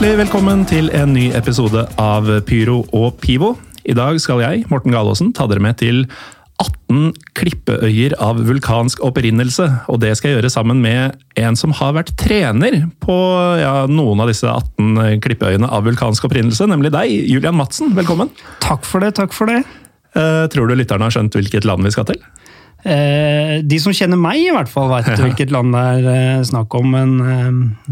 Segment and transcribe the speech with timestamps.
[0.00, 3.50] Hjertelig velkommen til en ny episode av Pyro og Pivo.
[3.84, 6.06] I dag skal jeg, Morten Galaasen, ta dere med til
[6.56, 9.66] 18 klippeøyer av vulkansk opprinnelse.
[9.92, 13.18] Og det skal jeg gjøre sammen med en som har vært trener på
[13.60, 17.92] ja, noen av disse 18 klippeøyene av vulkansk opprinnelse, nemlig deg, Julian Madsen.
[18.00, 18.32] Velkommen.
[18.64, 19.66] Takk for det, takk for det.
[20.16, 22.24] Uh, tror du lytterne har skjønt hvilket land vi skal til?
[22.82, 26.74] Eh, de som kjenner meg, i hvert fall vet hvilket land det er eh, snakk
[26.78, 26.94] om.
[26.94, 27.14] Men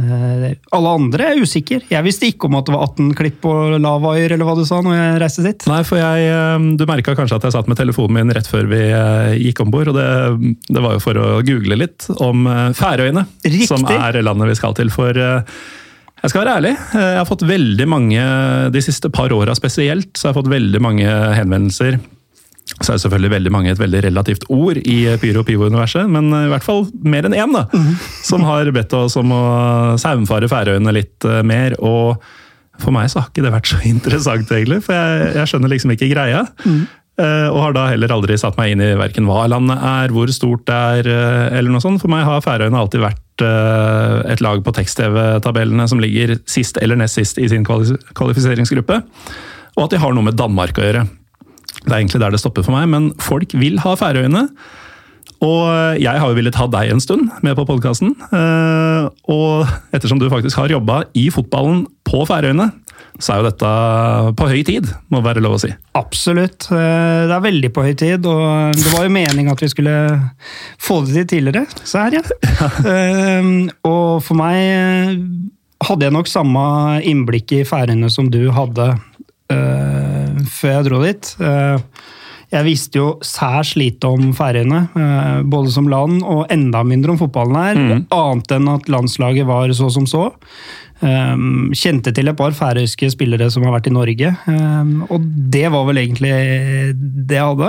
[0.00, 1.84] eh, alle andre er usikker.
[1.92, 4.80] Jeg visste ikke om at det var 18 klipp og lavaøyer, eller hva du sa
[4.84, 5.68] når jeg reiste dit.
[5.70, 8.80] Nei, for jeg, Du merka kanskje at jeg satt med telefonen min rett før vi
[9.44, 9.92] gikk om bord.
[9.92, 10.08] Og det,
[10.68, 13.68] det var jo for å google litt om Færøyene, Riktig.
[13.70, 14.90] som er landet vi skal til.
[14.92, 18.22] For jeg skal være ærlig, jeg har fått veldig mange,
[18.74, 22.00] de siste par åra spesielt, så jeg har fått veldig mange henvendelser.
[22.76, 26.50] Så er det selvfølgelig veldig mange et veldig relativt ord i Pyro Pivo-universet, men i
[26.52, 27.64] hvert fall mer enn én, da.
[28.26, 29.42] Som har bedt oss om å
[30.00, 31.78] saumfare Færøyene litt eh, mer.
[31.80, 32.22] og
[32.78, 35.94] for meg så har ikke det vært så interessant, egentlig, for jeg, jeg skjønner liksom
[35.96, 36.46] ikke greia.
[36.64, 36.86] Mm.
[37.50, 40.62] og har da heller aldri satt meg inn i verken hva landet er, hvor stort
[40.68, 41.98] det er, eh, eller noe sånt.
[41.98, 47.00] For meg har Færøyene alltid vært eh, et lag på tekst-TV-tabellene som ligger sist eller
[47.00, 49.00] nest sist i sin kvalifiseringsgruppe.
[49.78, 51.08] Og at de har noe med Danmark å gjøre.
[51.88, 54.44] Det er egentlig der det stopper for meg, men folk vil ha Færøyene.
[55.44, 55.62] Og
[56.02, 58.10] jeg har jo villet ha deg en stund med på podkasten.
[59.30, 62.66] Og ettersom du faktisk har jobba i fotballen på Færøyene,
[63.18, 63.70] så er jo dette
[64.38, 65.70] på høy tid, må være lov å si.
[65.98, 66.68] Absolutt.
[66.70, 69.94] Eh, Det er veldig på høy tid, og det var jo meningen at vi skulle
[70.78, 71.66] få det til tidligere.
[71.82, 72.22] Så her, ja.
[72.86, 73.50] Eh,
[73.88, 75.16] Og for meg eh,
[75.88, 76.62] hadde jeg nok samme
[77.06, 79.02] innblikk i Færøyene som du hadde eh,
[80.58, 81.32] før jeg dro dit.
[81.42, 82.06] Eh,
[82.48, 87.20] jeg visste jo særs lite om Færøyene, eh, både som land og enda mindre om
[87.20, 87.80] fotballen her.
[88.14, 90.30] Annet enn at landslaget var så som så.
[90.98, 95.68] Um, kjente til et par færøyske spillere som har vært i Norge, um, og det
[95.70, 96.32] var vel egentlig
[96.98, 97.68] det jeg hadde.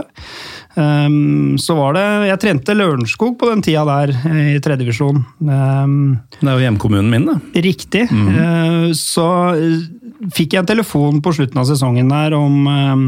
[0.77, 5.23] Um, så var det Jeg trente Lørenskog på den tida der, eh, i tredjevisjon.
[5.41, 7.39] Um, Det er jo hjemkommunen min, da.
[7.65, 8.03] Riktig.
[8.11, 9.25] Eh, Så
[9.57, 13.07] eh, fikk jeg en telefon på slutten av sesongen der om um,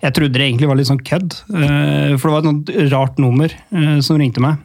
[0.00, 3.52] Jeg trodde det egentlig var litt sånn kødd, for det var et rart nummer
[4.00, 4.62] som ringte meg.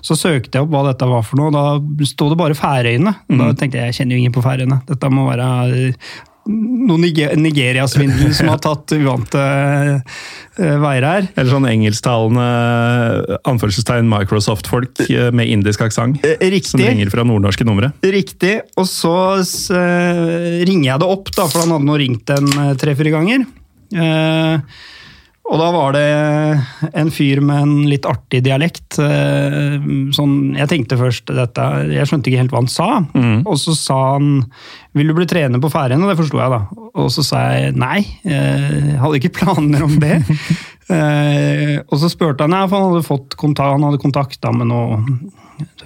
[0.00, 1.56] Så søkte jeg opp hva dette var for noe, og
[1.98, 3.12] da sto det bare Færøyene.
[3.28, 4.78] Da tenkte jeg jeg kjenner jo ingen på Færøyene.
[4.88, 5.50] Dette må være
[6.46, 6.52] eh,
[6.90, 11.28] noe Niger- Nigeria-svindel som har tatt uvante eh, veier her.
[11.36, 16.24] Eller sånn engelsktalende anførselstegn Microsoft-folk eh, med indisk aksent.
[16.26, 16.58] Eh.
[16.66, 17.92] Som ringer fra nordnorske numre.
[18.04, 18.56] Riktig.
[18.80, 22.72] Og så eh, ringer jeg det opp, da, for han hadde nå ringt en eh,
[22.80, 23.46] tre-fire ganger.
[23.90, 24.80] Eh,
[25.50, 28.98] og da var det en fyr med en litt artig dialekt.
[29.02, 29.74] eh,
[30.14, 32.88] sånn, jeg tenkte først dette, Jeg skjønte ikke helt hva han sa.
[33.44, 34.46] Og så sa han
[34.94, 36.60] 'Vil du bli trener på Færøyene?' Det forsto jeg, da.
[36.94, 37.98] Og så sa jeg nei.
[38.24, 40.22] eh, Jeg hadde ikke planer om det.
[40.90, 44.66] Eh, og så spurte han, ja, for han hadde fått kontakt, han hadde kontakta med
[44.72, 45.30] noen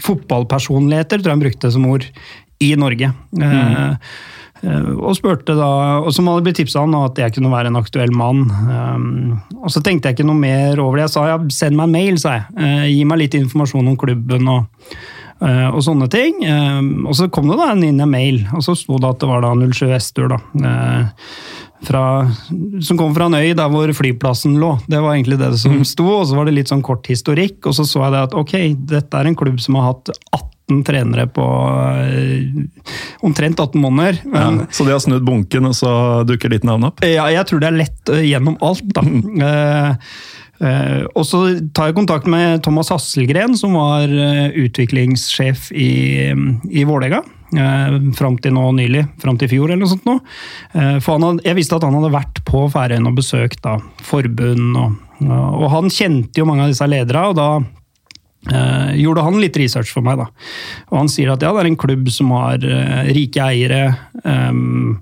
[0.00, 2.06] fotballpersonligheter, tror jeg han brukte som ord,
[2.64, 3.10] i Norge.
[3.36, 3.42] Mm.
[3.42, 3.96] eh,
[4.64, 5.70] og spurte da,
[6.04, 8.46] og som hadde blitt tipsa om at jeg kunne være en aktuell mann.
[8.50, 11.08] Eh, og så tenkte jeg ikke noe mer over det.
[11.08, 12.46] Jeg sa ja, send meg en mail, sa jeg.
[12.56, 14.88] Eh, gi meg litt informasjon om klubben og,
[15.40, 16.40] eh, og sånne ting.
[16.46, 19.20] Eh, og så kom det da en inn en mail, og så sto det at
[19.22, 20.40] det var da 07 Vestur, da.
[20.70, 21.28] eh,
[21.84, 22.32] fra,
[22.80, 24.78] som kom fra en øy der hvor flyplassen lå.
[24.88, 27.60] Det var egentlig det som sto, og så var det litt sånn kort historikk.
[27.68, 28.54] Og så så jeg det at ok,
[28.94, 30.53] dette er en klubb som har hatt 18
[30.84, 31.44] trenere på
[32.00, 34.20] eh, omtrent 18 måneder.
[34.32, 35.90] Ja, så de har snudd bunken, og så
[36.28, 37.04] dukker ditt navn opp?
[37.04, 39.04] ja, jeg tror det er lett eh, gjennom alt, da.
[39.04, 40.16] uh,
[40.64, 41.38] Uh, og så
[41.74, 46.30] tar jeg kontakt med Thomas Hasselgren, som var uh, utviklingssjef i,
[46.70, 47.24] i Vålerenga.
[48.14, 50.06] Fram til nå nylig, fram til i fjor eller noe sånt.
[50.08, 50.14] Nå.
[51.04, 54.78] For han hadde, jeg visste at han hadde vært på Færøyene og besøkt da, forbund,
[54.80, 54.96] og,
[55.28, 57.28] og han kjente jo mange av disse ledere.
[57.30, 57.48] og da
[58.52, 60.28] Eh, gjorde han litt research for meg, da.
[60.92, 63.86] Og han sier at ja, det er en klubb som har uh, rike eiere.
[64.24, 65.00] Um,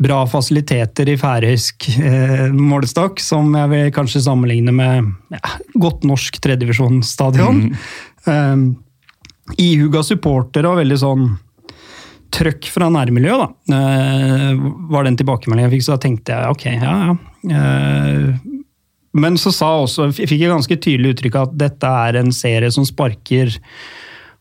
[0.00, 6.40] bra fasiliteter i færøysk uh, målestokk, som jeg vil kanskje sammenligne med ja, godt norsk
[6.40, 7.66] tredjevisjonsstadion.
[7.68, 7.76] Mm.
[8.24, 8.64] Um,
[9.60, 11.30] ihuga supportere og veldig sånn
[12.30, 13.76] trøkk fra nærmiljøet, da.
[13.76, 17.20] Uh, var den tilbakemeldingen jeg fikk, så da tenkte jeg ok, ja ja.
[19.12, 22.86] Men så sa også, fikk jeg ganske tydelig uttrykk at dette er en serie som
[22.86, 23.56] sparker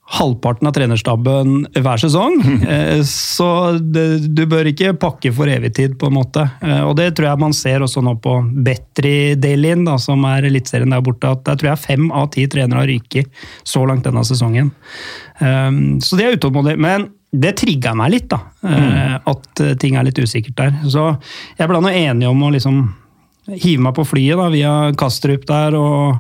[0.10, 2.40] halvparten av trenerstaben hver sesong.
[2.70, 4.04] Eh, så det,
[4.36, 6.44] du bør ikke pakke for evig tid, på en måte.
[6.66, 8.36] Eh, og det tror jeg man ser også nå på
[8.66, 12.90] Betri-Delin, som er eliteserien der borte, at der tror jeg fem av ti trenere har
[12.90, 13.30] ryket
[13.68, 14.74] så langt denne sesongen.
[15.40, 15.70] Eh,
[16.06, 16.82] så det er utålmodige.
[16.82, 18.42] Men det trigga meg litt, da.
[18.66, 19.20] Mm.
[19.30, 20.72] At ting er litt usikkert der.
[20.90, 21.12] Så
[21.60, 22.82] jeg ble nå enig om å liksom
[23.56, 26.20] hive meg på flyet da, via Kastrup der og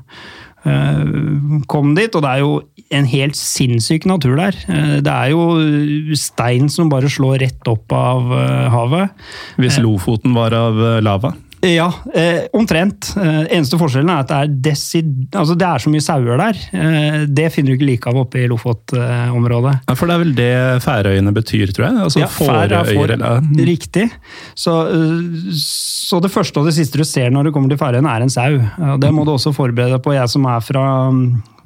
[0.65, 2.13] uh, kom dit.
[2.13, 2.53] Og det er jo
[2.95, 4.57] en helt sinnssyk natur der.
[4.69, 9.13] Uh, det er jo stein som bare slår rett opp av uh, havet.
[9.61, 11.35] Hvis Lofoten var av lava?
[11.61, 13.11] Ja, eh, omtrent.
[13.19, 16.61] Eh, eneste forskjellen er at det er, altså det er så mye sauer der.
[16.71, 19.73] Eh, det finner du ikke like av oppe i Lofot-området.
[19.89, 20.53] Ja, For det er vel det
[20.85, 21.99] Færøyene betyr, tror jeg?
[22.05, 22.93] Altså ja, Færøyer.
[22.93, 24.07] For, riktig.
[24.55, 28.07] Så, eh, så, det første og det siste du ser når du kommer til Færøyene,
[28.07, 28.59] er en sau.
[29.03, 30.15] Det må du også forberede deg på.
[30.15, 30.85] Jeg som er fra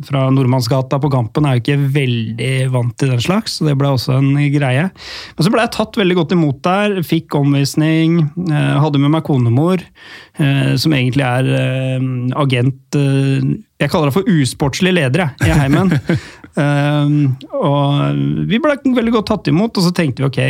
[0.08, 3.92] fra Nordmannsgata på Kampen er jo ikke veldig vant til den slags, så det ble
[3.94, 4.88] også en greie.
[5.36, 9.26] Men så ble jeg tatt veldig godt imot der, fikk omvisning, eh, hadde med meg
[9.28, 9.84] konemor,
[10.38, 12.10] eh, som egentlig er eh,
[12.44, 15.92] agent Jeg kaller det for usportslig leder, jeg, i heimen.
[17.68, 20.42] og vi ble veldig godt tatt imot, og så tenkte vi ok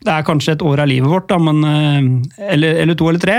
[0.00, 1.58] det er kanskje et år av livet vårt, da, men,
[2.40, 3.34] eller, eller, to eller tre.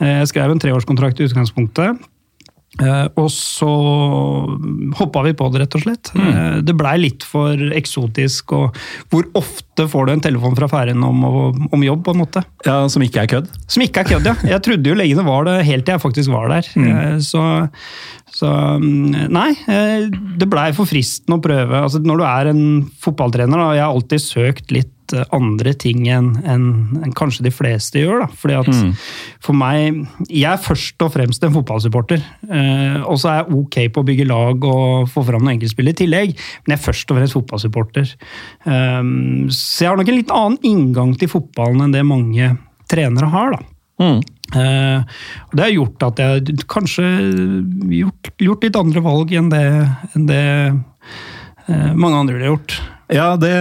[0.00, 2.00] Jeg skrev en treårskontrakt i utgangspunktet.
[2.80, 3.70] Uh, og så
[4.98, 6.12] hoppa vi på det, rett og slett.
[6.16, 6.28] Mm.
[6.28, 8.54] Uh, det blei litt for eksotisk.
[8.56, 8.80] Og
[9.12, 11.24] hvor ofte får du en telefon fra Færøyene om,
[11.70, 12.44] om, jobb, på en måte?
[12.66, 13.50] Ja, Som ikke er kødd?
[13.66, 14.36] Som ikke er kødd, ja.
[14.56, 16.70] Jeg trodde jo lenge det var det, helt til jeg faktisk var der.
[16.76, 16.88] Mm.
[16.90, 17.44] Uh, så,
[18.34, 19.50] så, mm, Nei,
[20.40, 21.84] det blei for fristende å prøve.
[21.84, 22.64] Altså, når du er en
[23.02, 24.96] fotballtrener, da, jeg har alltid søkt litt
[25.34, 26.64] andre ting enn en,
[27.00, 28.24] en kanskje de fleste gjør.
[28.24, 28.28] Da.
[28.40, 28.92] Fordi at mm.
[29.40, 32.22] For meg Jeg er først og fremst en fotballsupporter.
[32.50, 35.92] Eh, og så er jeg ok på å bygge lag og få fram noen enkeltspill
[35.92, 36.34] i tillegg,
[36.64, 38.14] men jeg er først og fremst fotballsupporter.
[38.68, 39.00] Eh,
[39.70, 42.54] så jeg har nok en litt annen inngang til fotballen enn det mange
[42.90, 43.54] trenere har.
[43.54, 43.60] da.
[44.00, 44.20] Mm.
[44.56, 45.02] Eh,
[45.52, 47.06] det har gjort at jeg kanskje
[48.00, 49.66] gjort, gjort litt andre valg enn det,
[50.16, 50.46] enn det
[51.70, 52.80] eh, mange andre ville gjort.
[53.10, 53.52] Ja, det,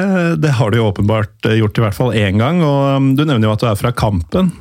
[0.42, 2.64] det, har du jo åpenbart eh, gjort i hvert fall én gang.
[2.66, 4.54] og um, Du nevner jo at du er fra Kampen.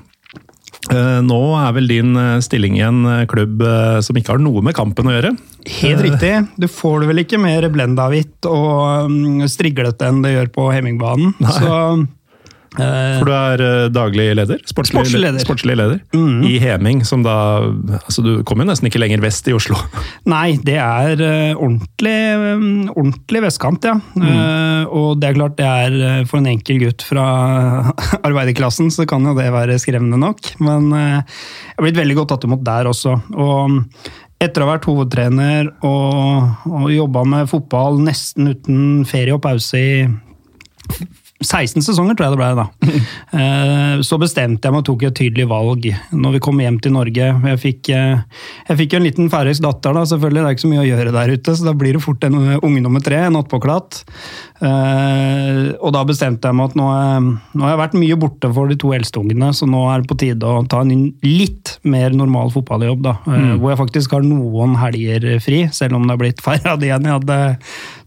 [0.89, 3.61] Nå er vel din stilling i en klubb
[4.01, 5.33] som ikke har noe med kampen å gjøre?
[5.67, 6.35] Helt riktig.
[6.57, 11.35] Du får det vel ikke mer blenda-hvitt og um, striglete enn det gjør på Hemmingbanen.
[11.59, 12.07] Så
[12.79, 14.61] for du er uh, daglig leder?
[14.69, 15.43] Sportslig, sportslig leder.
[15.43, 16.01] Sportslig leder.
[16.15, 16.43] Mm.
[16.47, 17.37] I Heming, som da
[17.99, 19.79] altså Du kommer jo nesten ikke lenger vest i Oslo?
[20.35, 23.97] Nei, det er uh, ordentlig, um, ordentlig vestkant, ja.
[24.19, 24.87] Mm.
[24.95, 27.27] Og det er klart, det er for en enkel gutt fra
[28.29, 30.55] arbeiderklassen, så kan jo det være skremmende nok.
[30.63, 33.19] Men jeg har blitt veldig godt tatt imot der også.
[33.35, 33.83] Og
[34.43, 39.81] etter å ha vært hovedtrener og, og jobba med fotball nesten uten ferie og pause
[39.81, 39.93] i
[41.45, 42.69] 16 sesonger, tror jeg det ble da.
[43.39, 45.85] Eh, så bestemte jeg meg og tok et tydelig valg
[46.17, 47.27] når vi kom hjem til Norge.
[47.51, 48.23] Jeg fikk, eh,
[48.71, 50.41] jeg fikk jo en liten færøysk datter, da, selvfølgelig.
[50.41, 52.39] Det er ikke så mye å gjøre der ute, så da blir det fort en
[52.41, 54.01] unge nummer tre, en attpåklatt.
[54.65, 56.89] Eh, og da bestemte jeg meg at nå,
[57.53, 60.11] nå har jeg vært mye borte for de to eldste ungene, så nå er det
[60.11, 63.05] på tide å ta en litt mer normal fotballjobb.
[63.05, 63.55] da, mm.
[63.61, 66.95] Hvor jeg faktisk har noen helger fri, selv om det har blitt færre av de
[66.97, 67.41] enn jeg hadde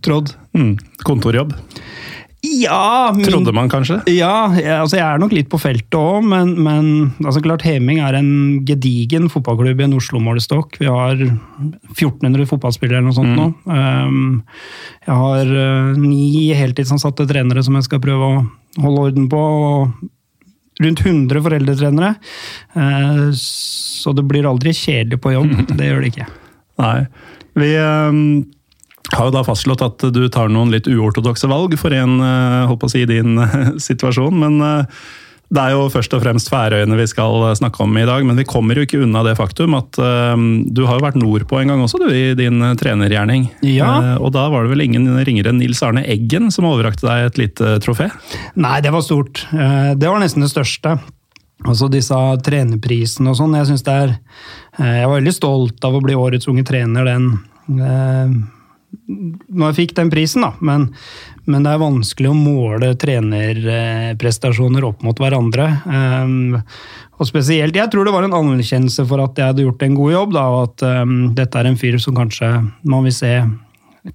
[0.01, 0.35] trodd.
[0.57, 0.75] Mm.
[1.07, 1.55] Kontorjobb?
[2.41, 4.00] Ja min, Trodde man kanskje?
[4.10, 6.86] Ja, jeg, altså jeg er nok litt på feltet òg, men, men
[7.21, 8.31] altså klart Heming er en
[8.65, 10.79] gedigen fotballklubb i en Oslo-målestokk.
[10.81, 13.38] Vi har 1400 fotballspillere eller noe sånt mm.
[13.38, 13.45] nå.
[13.69, 14.39] Um,
[15.05, 18.39] jeg har uh, ni heltidsansatte trenere som jeg skal prøve å
[18.81, 19.41] holde orden på.
[19.67, 22.15] og Rundt 100 foreldretrenere.
[22.74, 25.53] Uh, så det blir aldri kjedelig på jobb.
[25.77, 26.27] Det gjør det ikke.
[26.81, 26.98] Nei.
[27.62, 27.69] Vi...
[27.77, 28.25] Um
[29.10, 32.84] har jo da fastslått at du tar noen litt uortodokse valg for en eh, holdt
[32.84, 34.38] på å si, din eh, situasjon.
[34.43, 35.01] Men eh,
[35.51, 38.24] det er jo først og fremst Færøyene vi skal snakke om i dag.
[38.27, 41.74] Men vi kommer jo ikke unna det faktum at du har jo vært nordpå en
[41.74, 43.50] gang også, du, i din trenergjerning.
[43.67, 44.15] Ja.
[44.15, 47.41] og da var det vel ingen ringere enn Nils Arne Eggen som overrakte deg et
[47.41, 48.08] lite trofé?
[48.55, 49.43] Nei, det var stort.
[49.51, 50.96] det var nesten det største.
[51.67, 53.60] Altså disse trenerprisene og sånn.
[53.60, 54.15] Jeg synes det er
[54.79, 57.34] Jeg var veldig stolt av å bli årets unge trener den
[59.12, 60.51] når jeg fikk den prisen, da.
[60.63, 60.89] Men,
[61.50, 65.67] men det er vanskelig å måle trenerprestasjoner opp mot hverandre.
[65.88, 66.62] Um,
[67.21, 70.15] og spesielt, Jeg tror det var en anerkjennelse for at jeg hadde gjort en god
[70.15, 70.38] jobb.
[70.38, 73.36] da, og At um, dette er en fyr som kanskje man vil se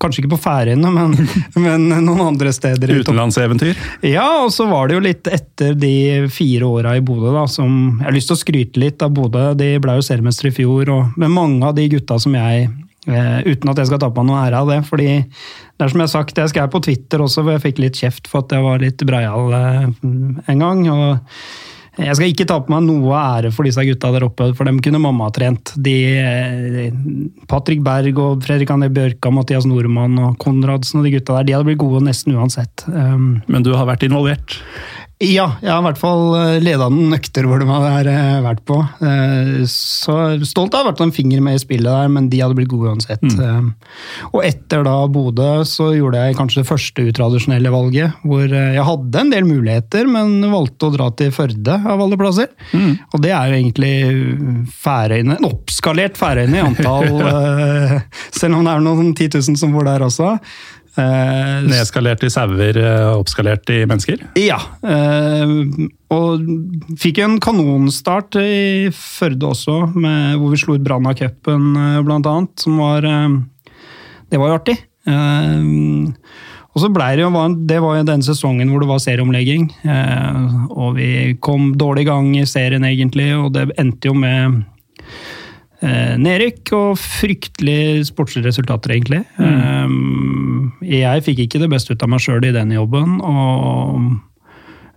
[0.03, 1.13] Kanskje ikke på Færøyene, men,
[1.63, 2.91] men, noen andre steder.
[3.05, 3.79] Utenlandseventyr?
[4.03, 8.01] Ja, og så var det jo litt etter de fire åra i Bodø, da, som
[8.01, 9.53] Jeg har lyst til å skryte litt av Bodø.
[9.55, 12.67] De ble jo seriemestere i fjor, og med mange av de gutta som jeg
[13.07, 14.81] eh, Uten at jeg skal ta på meg noe ære av det.
[14.89, 17.81] fordi det er som jeg har sagt, jeg skrev på Twitter også, hvor jeg fikk
[17.85, 19.89] litt kjeft for at jeg var litt breial uh,
[20.51, 20.85] en gang.
[20.89, 21.19] og
[21.97, 24.83] jeg skal ikke ta på meg noe ære for disse gutta der oppe, for dem
[24.85, 25.73] kunne mamma trent.
[25.81, 26.91] De, eh,
[27.49, 31.57] Patrick Berg og Fredrik André Bjørka, Mathias Nordmann og Konradsen og de gutta der, de
[31.57, 32.85] hadde blitt gode nesten uansett.
[32.91, 34.59] Um, Men du har vært involvert?
[35.17, 38.61] Ja, jeg har i hvert fall eh, leda den nøkter hvor de har eh, vært
[38.69, 38.77] på.
[39.01, 42.43] Eh, så stolt av å ha vært en finger med i spillet der, men de
[42.43, 43.25] hadde blitt gode uansett.
[43.25, 43.71] Mm.
[44.35, 49.23] Og etter da Bodø så gjorde jeg kanskje det første utradisjonelle valget, hvor jeg hadde
[49.23, 52.53] en del muligheter, men valgte å dra til Førde av alle plasser.
[52.77, 52.93] Mm.
[53.17, 53.95] Og det er jo egentlig
[54.85, 57.09] Færøyene, en oppskalert Færøyene i antall,
[58.43, 60.37] selv om det er noen 10 000 som bor der også.
[60.97, 64.23] Eh, Nedskalert i sauer, eh, oppskalert i mennesker?
[64.41, 64.57] Ja.
[64.81, 65.53] Eh,
[66.15, 66.47] og
[66.97, 71.75] fikk en kanonstart i Førde også, med, hvor vi slo ut Brann av cupen
[72.07, 72.55] blant annet.
[72.63, 74.77] Som var Det var jo artig.
[75.07, 79.71] Og så ble det jo Det var jo den sesongen hvor det var serieomlegging.
[80.71, 84.65] Og vi kom dårlig i gang i serien, egentlig, og det endte jo med
[85.85, 89.21] Eh, nedrykk og fryktelige sportslige resultater, egentlig.
[89.37, 90.26] Mm.
[90.87, 93.19] Eh, jeg fikk ikke det beste ut av meg sjøl i den jobben.
[93.21, 93.99] og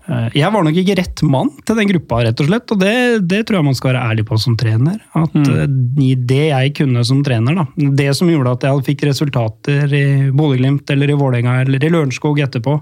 [0.10, 2.75] eh, jeg var nok ikke rett mann til den gruppa, rett og slett.
[2.75, 2.93] Og det,
[3.29, 5.01] det tror jeg man skal være ærlig på som trener.
[5.17, 6.22] At mm.
[6.29, 10.96] det jeg kunne som trener, da, det som gjorde at jeg fikk resultater i Bodø-Glimt
[10.96, 12.79] eller i Vålerenga eller i Lørenskog etterpå,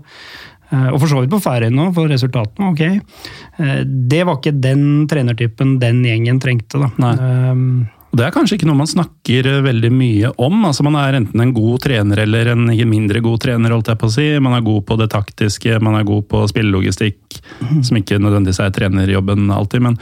[0.68, 3.62] og for så vidt på Færøyene òg, for resultatene, ok.
[3.88, 6.82] Det var ikke den trenertypen den gjengen trengte.
[6.84, 6.90] da.
[7.00, 7.94] Nei.
[8.18, 10.56] Det er kanskje ikke noe man snakker eh, veldig mye om.
[10.70, 13.76] altså Man er enten en god trener eller en mindre god trener.
[13.76, 14.28] holdt jeg på å si.
[14.44, 17.84] Man er god på det taktiske, man er god på spillelogistikk, mm.
[17.86, 19.86] som ikke nødvendigvis er trenerjobben alltid.
[19.86, 20.00] Men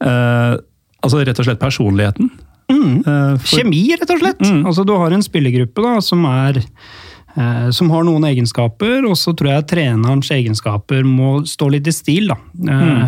[0.00, 0.56] uh,
[1.02, 2.32] altså rett og slett personligheten.
[2.72, 2.98] Mm.
[3.04, 4.44] Uh, for, Kjemi, rett og slett.
[4.46, 4.64] Mm.
[4.70, 7.01] Altså Du har en spillergruppe da, som er Eh,
[7.72, 12.28] som har noen egenskaper, og så tror jeg trenerens egenskaper må stå litt i stil
[12.28, 12.36] da,
[12.68, 13.06] eh, mm.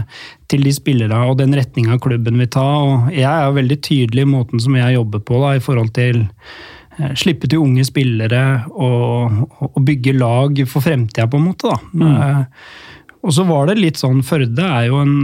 [0.49, 2.65] til de spillere og den retninga klubben vil ta.
[2.85, 6.25] Og jeg er veldig tydelig i måten som jeg jobber på da, i forhold til
[6.25, 11.75] eh, slippe til unge spillere og, og bygge lag for fremtida, på en måte.
[11.75, 11.79] da.
[11.93, 12.49] Mm.
[13.25, 15.15] Og så var det litt sånn, Førde er jo en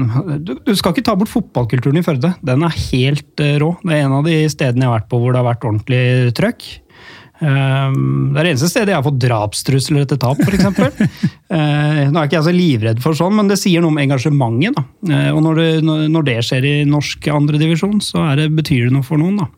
[0.41, 2.35] du, du, skal ikke ta bort fotballkulturen i Førde.
[2.45, 3.75] Den er helt rå.
[3.81, 6.05] Det er en av de stedene jeg har vært på hvor det har vært ordentlig
[6.37, 6.69] trøkk.
[7.41, 11.29] Ehm, det er det eneste stedet jeg har fått drapstrusler etter tap, f.eks.
[11.51, 14.77] Eh, nå er ikke jeg så livredd for sånn, men det sier noe om engasjementet.
[14.77, 14.85] Da.
[15.11, 19.03] Eh, og når det, når det, skjer i norsk andredivisjon, så det, betyr det noe
[19.03, 19.41] for noen.
[19.41, 19.49] Da.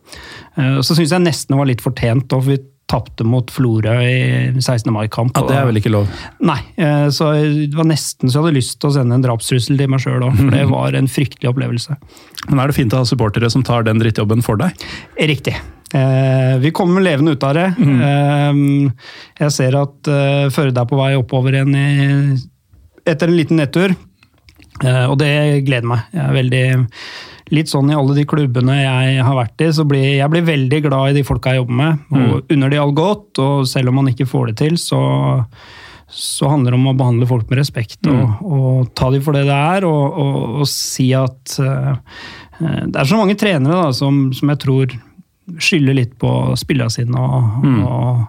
[0.57, 2.57] Eh, så syns jeg nesten det var litt fortjent, for vi
[2.93, 4.93] tapte mot Florø i 16.
[4.93, 5.35] mai-kamp.
[5.39, 6.11] Ja, det er vel ikke lov?
[6.45, 6.61] Nei,
[7.15, 10.05] så det var nesten så jeg hadde lyst til å sende en drapstrussel til meg
[10.05, 11.97] sjøl òg, for det var en fryktelig opplevelse.
[12.51, 14.77] Men er det fint å ha supportere som tar den drittjobben for deg?
[15.33, 15.57] Riktig.
[15.95, 17.67] Eh, vi kommer levende ut av det.
[17.79, 18.01] Mm.
[18.07, 19.11] Eh,
[19.45, 21.77] jeg ser at eh, Førde er på vei oppover igjen
[23.05, 23.95] etter en liten nedtur.
[24.83, 25.33] Eh, og det
[25.67, 26.09] gleder meg.
[26.15, 26.65] Jeg er veldig
[27.51, 30.83] Litt sånn i alle de klubbene jeg har vært i, så blir jeg blir veldig
[30.87, 32.03] glad i de folka jeg jobber med.
[32.15, 32.51] Og mm.
[32.55, 35.01] unner de all godt, og selv om man ikke får det til, så
[36.13, 38.33] så handler det om å behandle folk med respekt og, mm.
[38.45, 41.95] og ta dem for det det er, og, og, og si at uh,
[42.61, 44.93] Det er så mange trenere da, som, som jeg tror
[45.43, 47.79] skylder litt på spillerne sine og, mm.
[47.83, 48.21] og,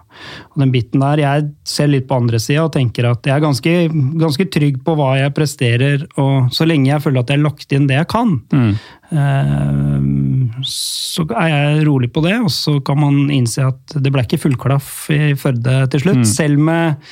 [0.50, 1.22] og, den biten der.
[1.22, 3.74] Jeg ser litt på andre sida og tenker at jeg er ganske,
[4.20, 7.76] ganske, trygg på hva jeg presterer, og så lenge jeg føler at jeg har lagt
[7.76, 8.74] inn det jeg kan, mm.
[9.22, 12.36] eh, så er jeg rolig på det.
[12.44, 16.30] Og så kan man innse at det ble ikke fullklaff i Førde til slutt, mm.
[16.34, 17.10] selv med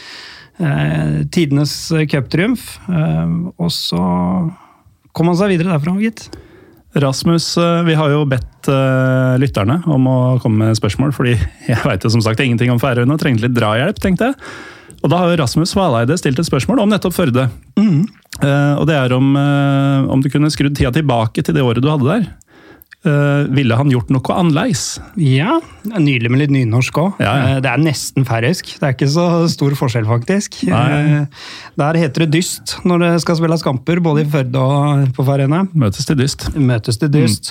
[0.59, 1.76] eh, tidenes
[2.11, 2.76] cuptriumf.
[2.90, 4.02] Eh, og så
[5.12, 6.26] kom man seg videre derfra, gitt.
[6.94, 11.34] Rasmus, eh, vi har jo bedt uh, lytterne om å komme med spørsmål, fordi
[11.70, 14.38] jeg veit som sagt ingenting om Færøyene og trengte litt drahjelp, tenkte jeg.
[15.02, 17.49] Og da har jo Rasmus Valeide stilt et spørsmål om nettopp Førde.
[17.80, 18.04] Mm.
[18.42, 19.32] Uh, og det er om,
[20.12, 22.28] om du kunne skrudd tida tilbake til det året du hadde der.
[23.02, 25.00] Eh, ville han gjort noe annerledes?
[25.18, 25.56] Ja,
[25.99, 27.16] nydelig med litt nynorsk òg.
[27.25, 27.56] Ja, ja.
[27.64, 28.76] Det er nesten færøysk.
[28.78, 30.61] Det er ikke så stor forskjell, faktisk.
[30.71, 31.25] Eh,
[31.82, 35.64] Der heter det dyst når det skal spilles kamper, både i Førde og på Færøyene.
[35.75, 36.47] Møtes til dyst.
[36.54, 37.50] Møtes til dyst.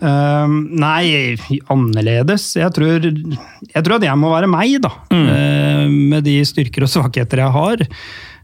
[0.00, 1.36] Um, nei,
[1.72, 2.54] annerledes.
[2.56, 4.94] Jeg tror, jeg tror at jeg må være meg, da.
[5.12, 7.84] Eh, med de styrker og svakheter jeg har.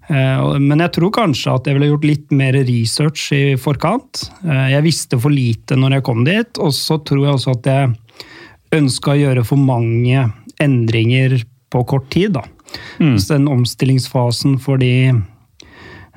[0.08, 4.24] Eh, men jeg tror kanskje at jeg ville gjort litt mer research i forkant.
[4.46, 7.70] Eh, jeg visste for lite når jeg kom dit, og så tror jeg også at
[7.70, 7.92] jeg
[8.72, 10.26] ønska å gjøre for mange
[10.62, 11.42] endringer
[11.72, 12.38] på kort tid.
[12.38, 12.46] da.
[13.18, 14.92] Så den omstillingsfasen for de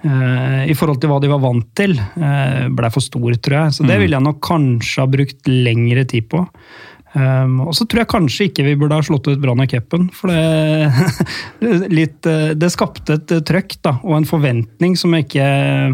[0.06, 3.76] eh, i forhold til hva de var vant til, eh, ble for stor, tror jeg.
[3.78, 6.46] Så det ville jeg nok kanskje ha brukt lengre tid på.
[7.16, 10.10] Um, og så tror jeg kanskje ikke vi burde ha slått ut Brann i cupen.
[10.16, 10.90] For det,
[12.00, 15.46] litt, eh, det skapte et eh, trøkk da, og en forventning som ikke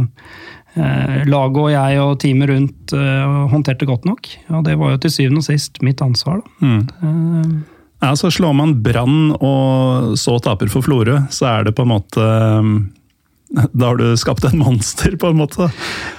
[0.01, 4.31] eh, laget og jeg og teamet rundt eh, håndterte godt nok.
[4.49, 6.41] Og det var jo til syvende og sist mitt ansvar.
[6.41, 6.73] Da.
[7.05, 7.61] Um,
[8.01, 11.91] Ja, så Slår man Brann og så taper for Florø, så er det på en
[11.91, 12.23] måte
[12.57, 12.71] um,
[13.75, 15.67] Da har du skapt en monster, på en måte.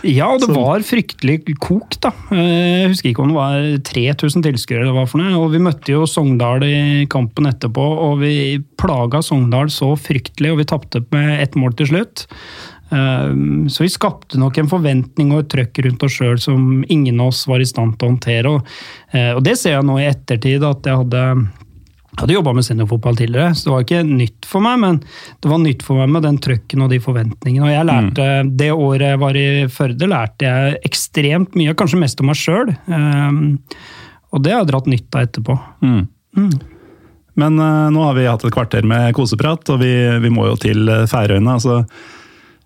[0.05, 2.11] Ja, og det Så- var fryktelig kok, da.
[2.31, 5.33] Eh, Jeg husker ikke om det var 3000 tilskuere eller hva for noe.
[5.41, 10.59] Og vi møtte jo Sogndal i kampen etterpå, og vi plaga Sogndal så fryktelig, og
[10.61, 12.27] vi tapte med ett mål til slutt.
[12.93, 13.33] Eh,
[13.73, 17.29] Så vi skapte nok en forventning og et trøkk rundt oss sjøl som ingen av
[17.33, 18.53] oss var i stand til å håndtere.
[19.15, 21.49] Eh, og det ser jeg nå i ettertid, at jeg hadde
[22.12, 24.99] jeg hadde jobba med seniorfotball tidligere, så det var ikke nytt for meg, men
[25.40, 27.64] det var nytt for meg med den trøkken og de forventningene.
[27.64, 28.26] Og jeg lærte,
[28.61, 32.75] Det året jeg var i Førde, lærte jeg ekstremt mye, kanskje mest om meg sjøl.
[34.28, 35.57] og det har jeg dratt nytte av etterpå.
[37.40, 40.59] Men uh, nå har vi hatt et kvarter med koseprat, og vi, vi må jo
[40.61, 41.57] til Færøyene.
[41.57, 41.87] altså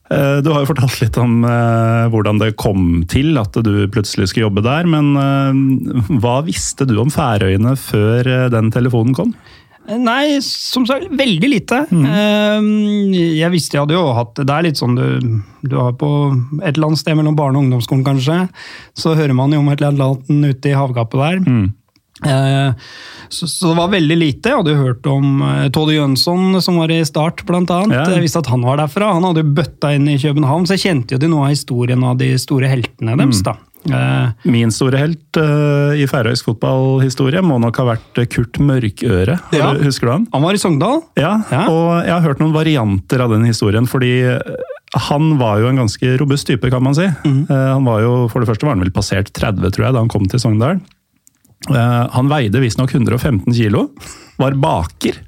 [0.09, 4.47] du har jo fortalt litt om eh, hvordan det kom til at du plutselig skulle
[4.47, 9.33] jobbe der, men eh, hva visste du om Færøyene før eh, den telefonen kom?
[9.87, 11.85] Nei, som sagt, veldig lite.
[11.95, 13.13] Mm.
[13.15, 16.09] Jeg visste jeg hadde jo hatt Det er litt sånn du, du har på
[16.59, 18.41] et eller annet sted mellom barne- og ungdomsskolen, kanskje.
[18.99, 21.39] Så hører man jo om et eller annet ute i havgapet der.
[21.47, 21.69] Eh,
[22.23, 24.49] Så, så det var veldig lite.
[24.53, 25.41] Jeg hadde jo hørt om
[25.75, 27.93] Tode Jønsson, som var i Start, annet.
[27.93, 28.05] Ja.
[28.15, 29.13] Jeg visste at han var derfra.
[29.17, 32.05] Han hadde jo bøtta inn i København, så jeg kjente jo til noe av historien
[32.07, 33.43] av de store heltene deres.
[33.45, 33.59] da.
[33.93, 39.39] Eh, Min store helt uh, i færøysk fotballhistorie må nok ha vært eh, Kurt Mørkøre.
[39.55, 39.73] Ja.
[39.83, 40.27] Husker du han?
[40.35, 41.03] Han var i Sogndal.
[41.19, 41.67] Ja, Ja.
[41.71, 44.41] og jeg har hørt noen varianter av den historien, fordi eh,
[45.07, 47.07] han var jo en ganske robust type, kan man si.
[47.27, 47.45] Mm.
[47.51, 50.03] Uh, Han var jo, For det første var han vel passert 30, tror jeg, da
[50.05, 50.81] han kom til Sogndal.
[51.71, 53.89] Eh, Han veide visstnok 115 kilo,
[54.41, 55.23] var baker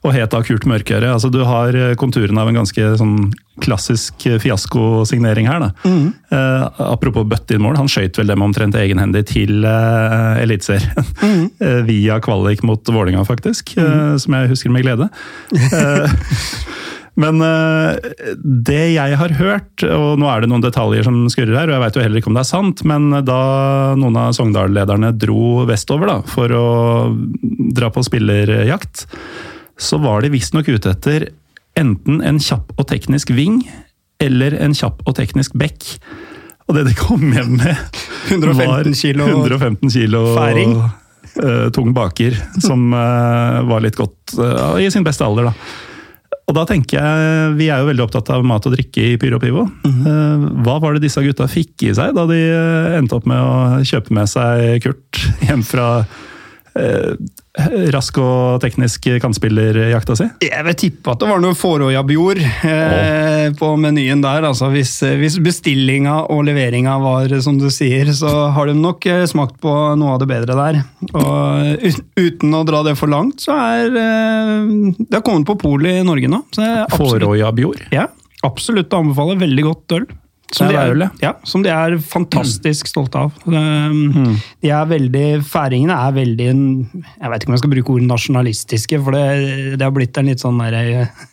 [0.00, 1.10] og het da Kurt Mørkøre.
[1.12, 3.16] Altså, du har eh, konturen av en ganske sånn
[3.60, 5.60] klassisk eh, fiaskosignering her.
[5.66, 5.68] da.
[5.84, 6.06] Mm.
[6.32, 11.04] Eh, apropos bøtte inn mål, han skøyt vel dem omtrent egenhendig til uh, Eliteserien.
[11.20, 11.46] Mm.
[11.60, 15.08] Eh, via kvalik mot Vålinga faktisk, eh, som jeg husker med glede.
[17.18, 21.70] Men eh, det jeg har hørt, og nå er det noen detaljer som skurrer her,
[21.70, 23.40] og jeg veit jo heller ikke om det er sant, men da
[23.98, 26.66] noen av Sogndal-lederne dro vestover da, for å
[27.74, 29.06] dra på spillerjakt,
[29.80, 31.30] så var de visstnok ute etter
[31.78, 33.62] enten en kjapp og teknisk ving,
[34.20, 35.86] eller en kjapp og teknisk bekk.
[36.68, 38.90] Og det de kom hjem med, 115 var
[39.34, 40.76] 115 kilo færing.
[41.40, 45.89] Uh, tung baker, som uh, var litt godt uh, i sin beste alder, da.
[46.50, 49.38] Og da tenker jeg, Vi er jo veldig opptatt av mat og drikke i Pyro
[49.42, 49.68] Pivo.
[49.86, 53.38] Eh, Hva var det disse gutta fikk i seg da de eh, endte opp med
[53.38, 56.02] å kjøpe med seg Kurt hjem fra
[57.90, 60.26] rask og teknisk kantspillerjakta si?
[60.44, 64.46] Jeg vil tippe at det var noe Fårøyabjord eh, på menyen der.
[64.46, 69.26] Altså hvis, hvis bestillinga og leveringa var som du sier, så har de nok eh,
[69.30, 70.80] smakt på noe av det bedre der.
[71.10, 74.64] Og uten å dra det for langt, så er eh,
[75.02, 76.44] Det har kommet på polet i Norge nå.
[76.94, 77.88] Fårøya-Bjord?
[77.94, 78.06] ja,
[78.46, 79.40] absolutt anbefaler.
[79.42, 80.10] Veldig godt øl.
[80.50, 81.30] Som de, er ja.
[81.46, 83.36] som de er fantastisk stolte av.
[83.46, 88.08] Um, De er veldig, Færingene er veldig Jeg vet ikke om jeg skal bruke ordet
[88.10, 91.30] nasjonalistiske, for det, det har blitt en litt sånn der, eh,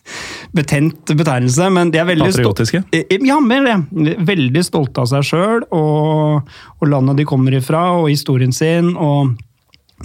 [0.54, 1.66] betent betegnelse.
[1.74, 2.84] Men de er veldig Patriotiske?
[2.94, 4.16] Eh, Ja, mer det.
[4.28, 8.94] Veldig stolte av seg sjøl og, og landet de kommer ifra, og historien sin.
[8.96, 9.34] og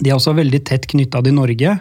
[0.02, 1.76] de er også veldig tett knytta til Norge.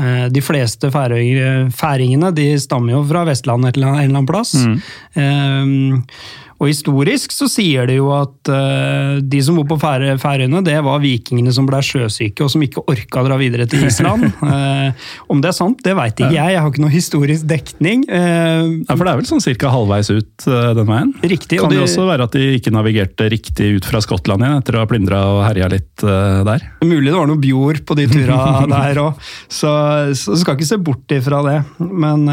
[0.00, 4.54] Eh, De fleste færingene de stammer jo fra Vestlandet en eller annen plass.
[4.56, 6.08] Eh,
[6.62, 10.76] Og historisk så sier det jo at uh, de som bor på Færø- Færøyene, det
[10.86, 14.28] var vikingene som ble sjøsyke og som ikke orka å dra videre til Island.
[14.44, 14.94] uh,
[15.32, 16.52] Om det er sant, det veit ikke jeg.
[16.54, 18.04] Jeg har ikke noe historisk dekning.
[18.06, 21.10] Uh, Ja, For det er vel sånn cirka halvveis ut den veien?
[21.26, 21.58] Riktig.
[21.58, 24.62] Kan og det det- også være at de ikke navigerte riktig ut fra Skottland igjen,
[24.62, 26.62] etter å ha plyndra og herja litt der?
[26.86, 29.18] Mulig det var noe bjord på de turene der òg,
[29.50, 29.72] så,
[30.14, 31.58] så skal ikke se bort ifra det.
[31.82, 32.24] Men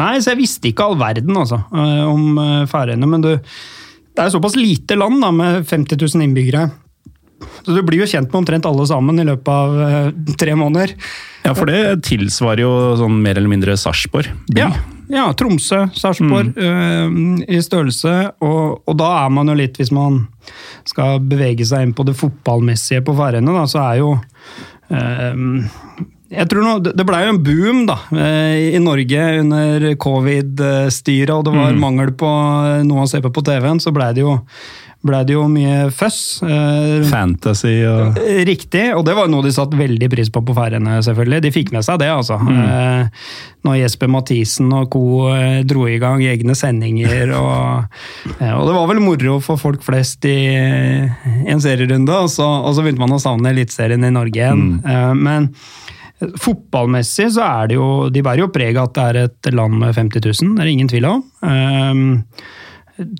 [0.00, 3.08] Nei, så jeg visste ikke all verden, altså, eh, om eh, Færøyene.
[3.08, 6.70] Men du, det er såpass lite land, da, med 50 000 innbyggere.
[7.62, 10.94] Så du blir jo kjent med omtrent alle sammen i løpet av eh, tre måneder.
[11.42, 14.60] Ja, for det tilsvarer jo sånn mer eller mindre Sarpsborg by.
[14.60, 14.70] Ja,
[15.12, 17.18] ja Tromsø, Sarpsborg eh,
[17.50, 18.14] i størrelse.
[18.44, 20.24] Og, og da er man jo litt, hvis man
[20.88, 24.16] skal bevege seg inn på det fotballmessige på Færøyene, da, så er jo
[24.90, 25.46] eh,
[26.32, 31.44] jeg tror nå, Det blei jo en boom da, eh, i Norge under covid-styret, og
[31.44, 32.30] det var mangel på
[32.88, 33.80] noe å se på på TV-en.
[33.82, 34.24] Så blei det,
[35.02, 36.42] ble det jo mye føss.
[36.46, 38.18] eh, Fantasy og
[38.48, 41.42] Riktig, og det var noe de satte veldig pris på på Færøyene, selvfølgelig.
[41.42, 42.38] De fikk med seg det, altså.
[42.38, 43.10] Mm.
[43.62, 45.04] når Jesper Mathisen og co.
[45.36, 47.34] Eh, dro i gang egne sendinger.
[47.38, 47.84] Og,
[48.40, 52.74] eh, og det var vel moro for folk flest i en serierunde, og så, og
[52.74, 54.80] så begynte man å savne Eliteserien i Norge igjen.
[54.82, 55.18] Mm.
[55.22, 55.50] men
[56.40, 59.78] Fotballmessig så er det jo De bærer jo preg av at det er et land
[59.80, 61.22] med 50 000, det er det ingen tvil om.
[61.42, 62.02] Um,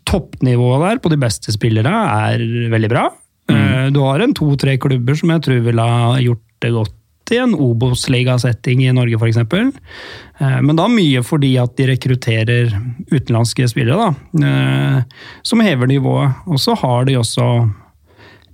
[0.07, 3.07] toppnivået der på de beste spillere er veldig bra.
[3.51, 7.39] Eh, Du har en to-tre klubber som jeg tror ville ha gjort det godt i
[7.41, 9.39] en Obos-ligasetting i Norge, f.eks.
[10.61, 12.75] Men da mye fordi at de rekrutterer
[13.09, 14.43] utenlandske spillere, da.
[14.45, 16.43] Uh, Som hever nivået.
[16.47, 17.47] Og så har de også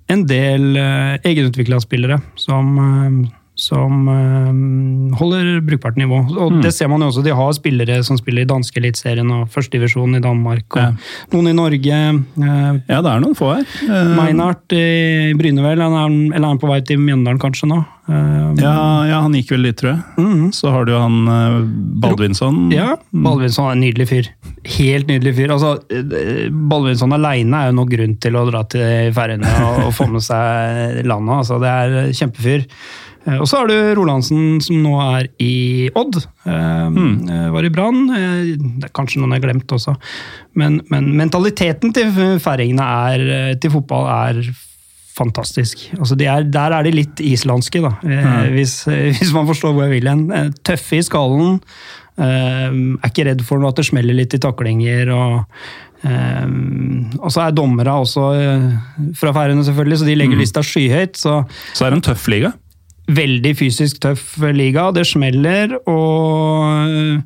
[0.09, 6.21] en del uh, egenutvikla spillere som, eh, som eh, holder brukbart nivå.
[6.39, 7.25] Og Det ser man jo også.
[7.27, 10.67] De har spillere som spiller i danske eliteserien og førstedivisjon i Danmark.
[10.77, 10.91] Og Ja.
[11.35, 11.99] Noen i Norge.
[11.99, 13.67] eh, Ja, det er noen få her.
[13.89, 15.83] Eh, Meinhardt i Brynevel.
[15.83, 17.81] Han er, eller er han på vei til Mjøndalen kanskje nå?
[18.09, 20.53] Eh, Ja, ja, han gikk vel dit, tror jeg.
[20.57, 21.59] Så har du jo han eh,
[22.01, 22.71] Baldvinsson.
[22.73, 24.31] Ja, Baldvinsson er en nydelig fyr.
[24.79, 25.51] Helt nydelig fyr.
[25.53, 25.75] Altså,
[26.71, 30.25] Baldvinsson aleine er jo nok grunn til å dra til Færøyene og, og få med
[30.25, 31.35] seg landet.
[31.43, 32.65] Altså, det er kjempefyr.
[33.29, 36.21] Eh, Og så har du Rolandsen, som nå er i Odd.
[36.49, 38.07] Eh, Var i Brann.
[38.09, 39.97] Det er kanskje noen jeg har glemt også.
[40.59, 42.11] Men, men mentaliteten til
[42.43, 44.41] færingene er, til fotball er
[45.19, 45.81] fantastisk.
[45.99, 47.91] Altså de er, der er de litt islandske, da.
[48.07, 48.53] mm.
[48.55, 48.81] hvis,
[49.19, 50.53] hvis man forstår hvor jeg vil hen.
[50.67, 51.59] Tøffe i skallen.
[52.19, 52.71] Er
[53.07, 55.11] ikke redd for at det smeller litt i taklinger.
[55.15, 58.29] og um, og så er dommerne også
[59.19, 61.19] fra Færøyene, selvfølgelig, så de legger lista skyhøyt.
[61.19, 61.41] Så
[61.75, 62.55] Så er det en tøff liga.
[63.09, 64.91] Veldig fysisk tøff liga.
[64.95, 67.23] Det smeller, og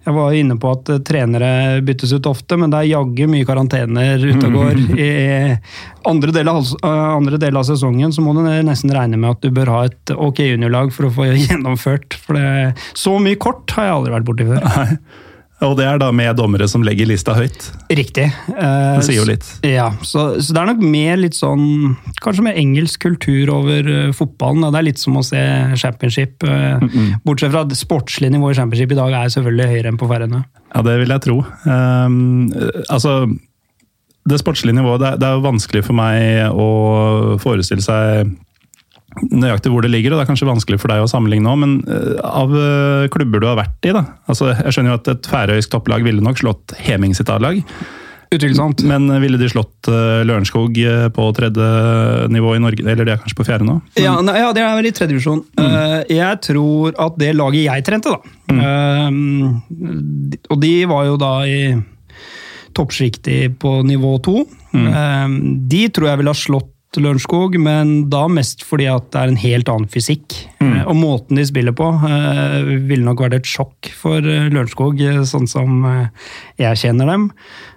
[0.00, 4.22] jeg var inne på at trenere byttes ut ofte, men det er jaggu mye karantener
[4.24, 4.82] ute og går.
[4.98, 5.10] I
[6.10, 9.52] andre del, av, andre del av sesongen så må du nesten regne med at du
[9.54, 12.16] bør ha et ok juniorlag for å få gjennomført.
[12.24, 14.96] For det, så mye kort har jeg aldri vært borti før.
[15.66, 17.66] Og det er da med dommere som legger lista høyt.
[17.92, 18.24] Riktig.
[18.48, 19.44] Eh, Det sier jo litt.
[19.66, 24.12] Ja, så, så det er nok mer litt sånn Kanskje med engelsk kultur over uh,
[24.16, 24.64] fotballen.
[24.72, 25.40] Det er litt som å se
[25.80, 26.42] championship.
[26.48, 26.80] eh,
[27.26, 30.42] Bortsett fra at sportslig nivå i championship i dag er selvfølgelig høyere enn på Færøyene.
[30.74, 31.38] Ja, det vil jeg tro.
[31.68, 32.18] Um,
[32.88, 33.14] altså,
[34.30, 36.68] det sportslige nivået, det er, det er vanskelig for meg å
[37.42, 38.32] forestille seg
[39.30, 41.78] nøyaktig hvor det ligger, og det er kanskje vanskelig for deg å sammenligne òg, men
[41.90, 44.04] eh, av eh, klubber du har vært i, da.
[44.30, 47.58] Altså, jeg skjønner jo at et færøysk topplag ville nok slått Heming sitt A-lag,
[48.30, 48.84] Utvilsomt.
[48.86, 51.70] men ville de slått uh, Lørenskog eh, på tredje
[52.30, 53.80] nivå i Norge, eller de er kanskje på fjerde nå?
[53.98, 55.42] Ja, nei, ja, det er vel i tredje divisjon.
[55.58, 58.20] Eh, jeg tror at det laget jeg trente, da
[58.54, 61.60] eh, Og de var jo da i
[62.78, 64.44] toppsjiktet på nivå to.
[64.78, 65.26] Eh,
[65.74, 69.38] de tror jeg ville ha slått Lørenskog, men da mest fordi at det er en
[69.38, 70.34] helt annen fysikk.
[70.58, 70.72] Mm.
[70.90, 75.20] Og måten de spiller på eh, ville nok vært et sjokk for eh, Lørenskog, eh,
[75.28, 76.08] sånn som eh,
[76.58, 77.28] jeg kjenner dem.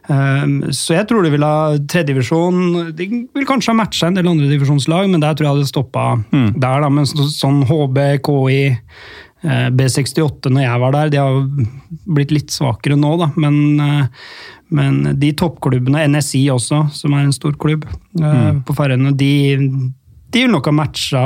[0.10, 2.96] Eh, Så jeg tror de vil ha tredjedivisjon.
[2.98, 6.08] De vil kanskje ha matcha en del andre divisjonslag, men der tror jeg hadde stoppa
[6.34, 6.82] der.
[6.82, 8.64] da, Men sånn HB, KI,
[9.46, 11.46] eh, B68 når jeg var der, de har
[12.18, 13.30] blitt litt svakere nå, da.
[13.38, 14.26] Men, eh,
[14.76, 17.86] men de toppklubbene, NSI også, som er en stor klubb
[18.20, 18.64] mm.
[18.68, 19.32] på Færøyene, de,
[20.34, 21.24] de vil nok ha matcha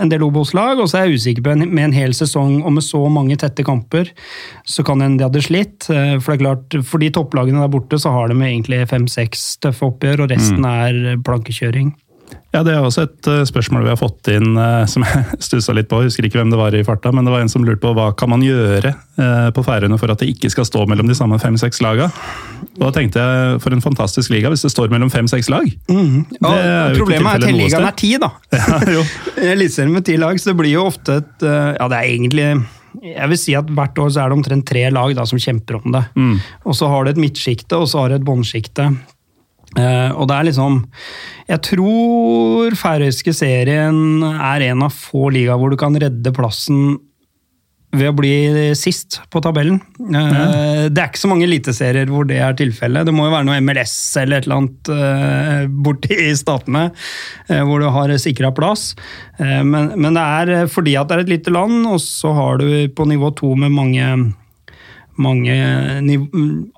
[0.00, 2.76] en del Obos-lag, og så er jeg usikker på en, med en hel sesong og
[2.76, 4.12] med så mange tette kamper,
[4.62, 5.88] så kan en de hadde slitt.
[5.90, 9.56] Eh, For det er klart, for de topplagene der borte så har de egentlig fem-seks
[9.64, 11.92] tøffe oppgjør, og resten er plankekjøring.
[12.50, 15.74] Ja, Det er også et uh, spørsmål vi har fått inn uh, som jeg stussa
[15.76, 16.00] litt på.
[16.02, 17.92] Jeg husker ikke hvem det var i farta, men det var en som lurte på
[17.96, 21.16] hva kan man gjøre uh, på Færøyene for at det ikke skal stå mellom de
[21.18, 22.10] samme fem-seks laga.
[22.80, 25.70] Og da tenkte jeg, for en fantastisk liga hvis det står mellom fem-seks lag.
[25.90, 26.26] Mm.
[26.40, 28.34] Ja, problemet er at hele ligaen er ti, da.
[28.60, 29.06] Ja,
[29.54, 32.50] Eliteserien med ti lag, så det blir jo ofte et Ja, det er egentlig
[32.98, 35.78] jeg vil si at Hvert år så er det omtrent tre lag da, som kjemper
[35.78, 36.02] om det.
[36.18, 36.36] Mm.
[36.66, 38.90] Og Så har du et midtsjikte og så har du et båndsjikte.
[39.78, 40.80] Uh, og det er liksom
[41.46, 46.98] Jeg tror færøyske serien er en av få ligaer hvor du kan redde plassen
[47.94, 48.34] ved å bli
[48.78, 49.80] sist på tabellen.
[49.98, 50.86] Uh.
[50.90, 53.06] Det er ikke så mange eliteserier hvor det er tilfellet.
[53.06, 56.84] Det må jo være noe MLS eller et eller annet uh, borti statene
[57.50, 58.92] hvor du har sikra plass.
[59.40, 62.68] Men, men, det er fordi at det er et lite land, og så har du
[62.94, 64.06] på nivå to med mange
[65.20, 65.54] mange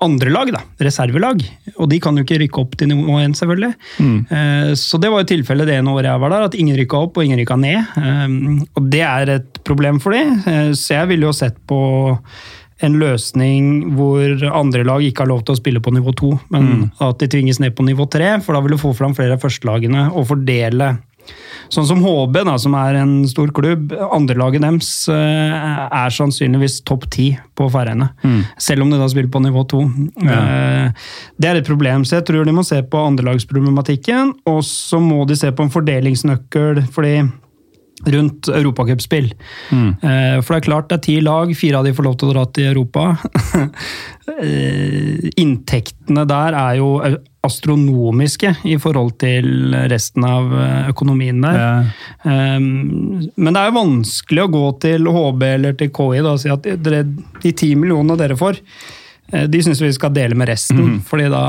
[0.03, 1.43] andre lag, da, reservelag.
[1.77, 3.73] Og de kan jo ikke rykke opp til nivå 1, selvfølgelig.
[3.99, 4.17] Mm.
[4.37, 7.05] Eh, så det var jo tilfellet det ene året jeg var der, at ingen rykka
[7.07, 7.93] opp og ingen rykka ned.
[8.01, 11.79] Eh, og det er et problem for de, eh, så jeg ville jo sett på
[12.83, 16.65] en løsning hvor andre lag ikke har lov til å spille på nivå 2, men
[16.67, 16.83] mm.
[17.05, 19.43] at de tvinges ned på nivå 3, for da vil du få fram flere av
[19.43, 20.89] førstelagene og fordele
[21.73, 25.53] Sånn som HB, da, som er en stor klubb, andrelaget deres eh,
[25.87, 28.11] er sannsynligvis topp ti på Færøyene.
[28.21, 28.41] Mm.
[28.61, 29.81] Selv om de da spiller på nivå to.
[30.21, 30.39] Ja.
[30.39, 31.07] Eh,
[31.41, 34.35] det er et problem, så jeg tror de må se på andrelagsproblematikken.
[34.49, 37.15] Og så må de se på en fordelingsnøkkel, fordi
[38.05, 39.33] rundt europacupspill.
[39.71, 39.89] Mm.
[40.01, 42.29] Eh, for det er klart det er ti lag, fire av de får lov til
[42.29, 43.05] å dra til Europa.
[45.43, 46.89] Inntektene der er jo
[47.43, 51.59] astronomiske i forhold til resten av eh, økonomien der.
[51.59, 51.71] Ja.
[52.55, 56.43] Um, men det er jo vanskelig å gå til HB eller til KI da, og
[56.43, 58.61] si at de ti millionene dere får,
[59.33, 61.01] eh, de syns vi skal dele med resten, mm.
[61.09, 61.43] fordi da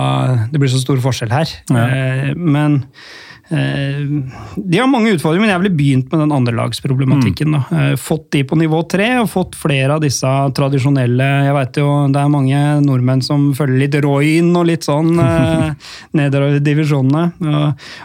[0.51, 1.55] det blir så stor forskjell her.
[1.71, 2.35] Ja.
[2.35, 7.57] Men Eh, de har mange utfordringer, men jeg ville begynt med den andrelagsproblematikken.
[7.59, 7.77] Mm.
[7.79, 11.89] Eh, fått de på nivå tre, og fått flere av disse tradisjonelle Jeg vet jo
[12.15, 17.27] det er mange nordmenn som følger litt Royn og litt sånn eh, nedover divisjonene.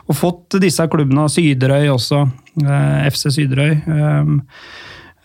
[0.07, 2.23] Og fått disse klubbene, Syderøy også,
[2.59, 3.73] FC Syderøy.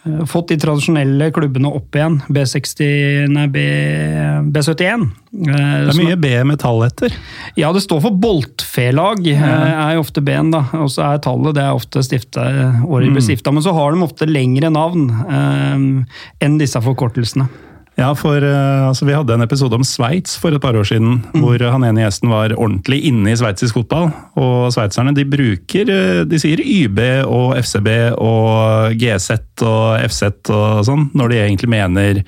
[0.04, 2.18] Eh, fått de tradisjonelle klubbene opp igjen.
[2.28, 3.64] B60, nei, B,
[4.52, 5.06] B71.
[5.34, 7.14] Det er mye B med tall etter?
[7.58, 9.24] Ja, det står for boltfelag.
[9.30, 9.40] Ja.
[9.48, 10.66] Eh, er jo ofte B-en, da.
[10.82, 12.44] Og så er tallet det er ofte stifta
[12.84, 13.28] året de ble mm.
[13.30, 13.54] stifta.
[13.54, 17.48] Men så har de ofte lengre navn eh, enn disse forkortelsene.
[17.94, 21.20] Ja, for uh, altså, Vi hadde en episode om Sveits for et par år siden,
[21.30, 21.42] mm.
[21.42, 24.10] hvor han ene gjesten var ordentlig inne i sveitsisk fotball.
[24.40, 30.82] Og sveitserne de bruker uh, De sier YB og FCB og GZ og FZ og
[30.88, 32.22] sånn, når de egentlig mener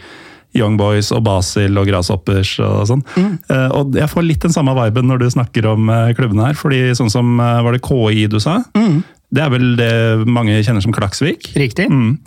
[0.56, 3.02] Young Boys og Basel og Grasshoppers og sånn.
[3.18, 3.34] Mm.
[3.50, 6.58] Uh, og jeg får litt den samme viben når du snakker om klubbene her.
[6.58, 8.60] fordi sånn som Var det KI du sa?
[8.78, 9.02] Mm.
[9.34, 9.94] Det er vel det
[10.30, 11.50] mange kjenner som Klaksvik?
[11.58, 11.90] Riktig.
[11.90, 12.20] Mm.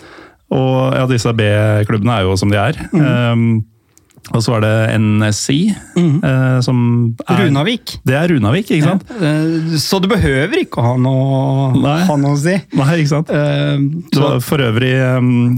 [0.49, 2.79] Og ja, disse B-klubbene er jo som de er.
[2.93, 3.03] Mm.
[3.05, 3.49] Um,
[4.29, 5.59] og så var det NSI,
[5.95, 6.15] mm.
[6.25, 6.79] eh, som
[7.25, 7.95] er Runavik.
[8.05, 9.05] Det er Runavik, ikke sant?
[9.09, 9.31] Ja.
[9.31, 12.53] Eh, så du behøver ikke å ha noe, ha noe å si.
[12.77, 13.31] Nei, ikke sant.
[13.33, 13.79] Eh,
[14.13, 14.91] det var for øvrig,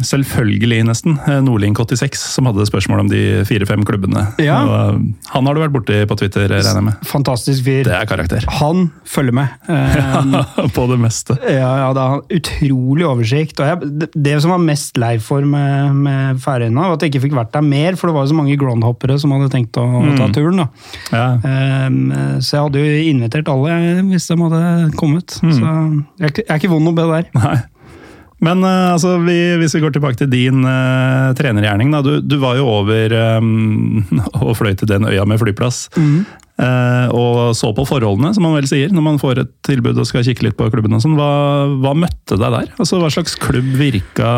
[0.07, 4.27] selvfølgelig nesten, eh, Nordlink86 som hadde spørsmål om de fire-fem klubbene.
[4.41, 4.61] Ja.
[4.63, 7.05] Og, han har du vært borti på Twitter, regner jeg med?
[7.11, 7.83] Fantastisk fyr.
[7.89, 8.47] Det er karakter.
[8.61, 9.67] Han følger med.
[9.67, 10.45] Ja,
[10.77, 11.37] på det meste.
[11.43, 13.59] Ja, ja det har utrolig oversikt.
[13.59, 17.13] Og jeg, det, det, som var mest lei for med, med Færøyene, var at jeg
[17.13, 19.85] ikke fikk vært der mer, for det var så mange groundhoppere som hadde tenkt å,
[19.87, 20.13] mm.
[20.19, 20.63] ta turen.
[21.11, 21.25] Ja.
[21.43, 21.99] Um,
[22.43, 23.77] så jeg hadde jo invitert alle
[24.11, 24.63] hvis de hadde
[24.99, 25.37] kommet.
[25.43, 25.53] Mm.
[25.55, 25.75] Så
[26.25, 27.29] jeg, jeg, er ikke vond å be der.
[27.37, 27.59] Nei.
[28.41, 31.93] Men uh, altså, vi, hvis vi går tilbake til din uh, trenergjerning.
[32.01, 34.01] Du, du, var jo over um,
[34.41, 35.85] og fløy til den øya med flyplass.
[35.93, 36.23] Mm.
[36.61, 40.09] Uh, og så på forholdene, som man vel sier, når man får et tilbud og
[40.09, 40.97] skal kikke litt på klubben.
[40.97, 41.17] og sånn.
[41.17, 41.31] Hva,
[41.85, 42.73] hva, møtte deg der?
[42.81, 44.33] Altså, Hva slags klubb virka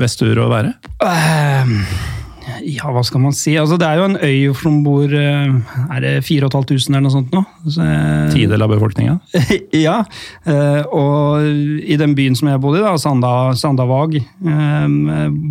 [0.00, 0.74] Vestur å være?
[1.04, 2.23] Uh,
[2.64, 3.54] ja, hva skal man si?
[3.60, 5.54] Altså, det er jo en øy som bor eh,
[5.94, 7.42] Er det 4500 eller noe sånt nå?
[7.64, 7.86] Så,
[8.34, 9.16] Tidel av befolkninga?
[9.86, 10.00] ja.
[10.48, 14.84] Eh, og i den byen som jeg bodde i, da, Sanda, Sandavag, eh,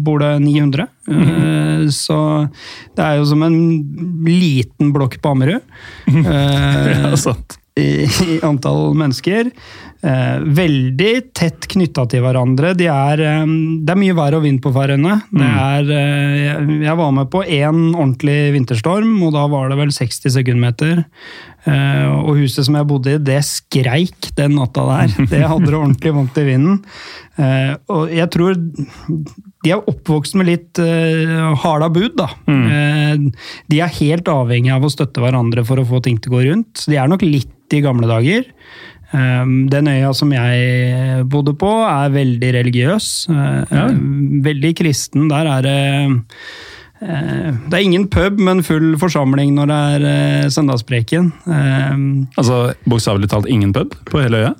[0.05, 0.87] bor det 900.
[1.09, 1.89] Mm.
[1.93, 2.17] Så
[2.95, 3.57] det er jo som en
[4.27, 5.65] liten blokk på Ammerud.
[6.13, 7.57] ja, sant.
[7.79, 9.49] I, I antall mennesker.
[10.03, 12.73] Eh, veldig tett knytta til hverandre.
[12.77, 13.45] De er, eh,
[13.81, 15.15] det er mye vær og vind på Færøyene.
[15.31, 15.45] Mm.
[15.95, 21.05] Eh, jeg var med på én ordentlig vinterstorm, og da var det vel 60 sekundmeter.
[21.63, 25.17] Eh, og huset som jeg bodde i, det skreik den natta der.
[25.33, 26.77] Det hadde det ordentlig vondt i vinden.
[27.39, 28.59] Eh, og jeg tror
[29.63, 32.27] de er oppvokst med litt uh, harda bud, da.
[32.49, 32.63] Mm.
[32.67, 36.35] Uh, de er helt avhengig av å støtte hverandre for å få ting til å
[36.37, 36.73] gå rundt.
[36.81, 38.43] Så de er nok litt i gamle dager.
[39.13, 43.09] Um, Den øya som jeg bodde på, er veldig religiøs.
[43.31, 43.87] uh, Ja.
[44.49, 45.29] Veldig kristen.
[45.31, 45.79] Der er det
[47.03, 51.33] Det er ingen pub, men full forsamling når det er søndagspreken.
[52.39, 54.53] Altså bokstavelig talt ingen pub på hele øya?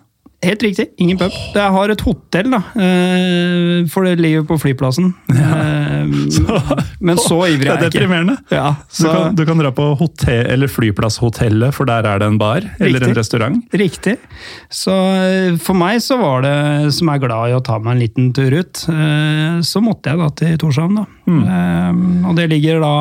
[0.44, 1.32] Helt riktig, ingen pub.
[1.56, 5.14] Jeg har et hotell, da, uh, for det ligger på flyplassen.
[5.32, 6.10] Uh,
[7.08, 8.00] men så ivrig er er jeg ikke.
[8.02, 8.36] deprimerende.
[8.52, 12.28] Ja, Du så, kan, du kan dra på hotell, eller flyplasshotellet, for der er det
[12.34, 13.62] en bar eller en restaurant.
[13.74, 14.18] Riktig.
[14.74, 16.56] Så eh, for meg så var det,
[16.98, 20.20] som er glad i å ta meg en liten tur ut, eh, så måtte jeg
[20.22, 21.00] da til Torshavn.
[21.02, 21.08] da.
[21.34, 22.94] Eh, Og det ligger da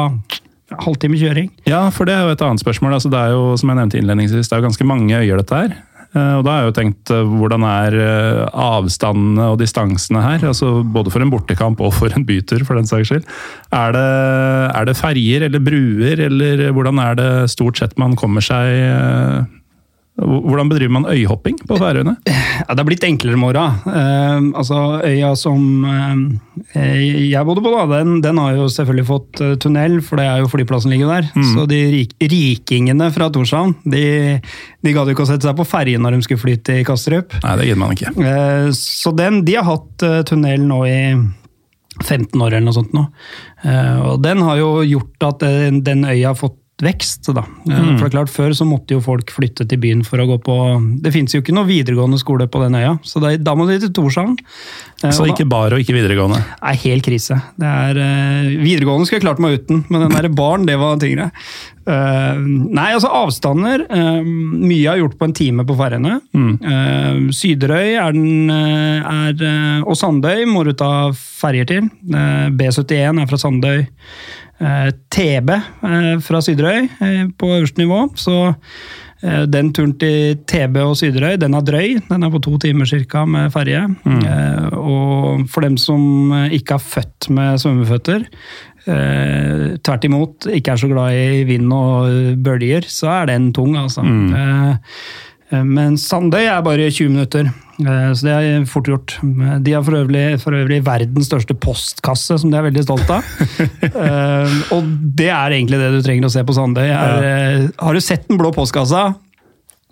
[0.82, 1.50] halvtime kjøring.
[1.68, 2.94] Ja, for det er jo et annet spørsmål.
[2.96, 5.58] Altså, det er jo, som jeg nevnte innledningsvis, det er jo ganske mange øyer dette
[5.58, 5.74] her.
[6.12, 10.44] Eh, Og da har jeg jo tenkt, eh, hvordan er eh, avstandene og distansene her?
[10.50, 13.24] Altså Både for en bortekamp og for en bytur, for den saks skyld.
[13.72, 14.06] Er det,
[14.76, 19.48] er det ferjer eller bruer, eller hvordan er det stort sett man kommer seg
[20.20, 22.12] Hvordan bedriver man øyhopping på Færøyene?
[22.28, 23.64] Ja, det har blitt enklere med åra.
[23.86, 29.40] Uh, altså, øya som uh, jeg bodde på, da, den, den har jo selvfølgelig fått
[29.40, 31.30] eh, tunnel, for det er jo flyplassen ligger der.
[31.54, 34.04] Så de rik, rikingene fra Torshavn, de,
[34.84, 37.36] de gadd ikke å sette seg på ferjen når de skulle fly til Kastrup.
[37.42, 38.12] Nei, det gidder man ikke.
[38.20, 40.98] Uh, Så den, de har hatt tunnel nå i
[42.02, 43.02] 15 år eller noe sånt nå.
[44.08, 47.30] Og den har jo gjort at den, den øya har fått vekst.
[47.34, 47.44] Da.
[47.66, 47.96] Mm.
[47.96, 50.38] For det er klart, Før så måtte jo folk flytte til byen for å gå
[50.42, 50.56] på
[51.04, 53.78] Det fins jo ikke noe videregående skole på den øya, så da, da må de
[53.82, 54.36] til Torshavn.
[55.02, 56.40] Eh, Så ikke bar og ikke videregående.
[56.62, 57.38] Nei, helt krise.
[57.58, 60.98] Det er, eh, videregående skulle jeg klart meg uten, men den der barn, det var
[61.02, 61.30] tyngre.
[61.82, 63.82] Uh, nei, altså avstander.
[63.90, 66.20] Uh, mye er gjort på en time på Færøyene.
[66.30, 71.10] Uh, Syderøy er den, er, og Sandøy må du ta
[71.42, 71.90] ferjer til.
[72.12, 73.84] Eh, B71 er fra Sandøy.
[74.62, 78.06] Eh, TB eh, fra Syderøy eh, på øverste nivå.
[78.16, 78.54] Så
[79.22, 82.00] den turen til TB og Syderøy, den er drøy.
[82.08, 83.20] Den er på to timer ca.
[83.22, 83.84] med ferje.
[84.02, 84.24] Mm.
[84.74, 88.24] og for dem som ikke er født med svømmeføtter,
[88.82, 92.10] tvert imot ikke er så glad i vind og
[92.42, 94.02] bølger, så er den tung, altså.
[94.02, 94.34] Mm.
[94.34, 94.74] eh,
[95.60, 97.50] men Sandøy er bare 20 minutter,
[97.82, 99.16] eh, så det er fort gjort.
[99.64, 103.26] De har for øvrig, for øvrig verdens største postkasse, som de er veldig stolt av.
[103.92, 104.86] Eh, og
[105.18, 106.86] det er egentlig det du trenger å se på Sandøy.
[106.88, 109.12] Er, eh, Har du sett den blå postkassa,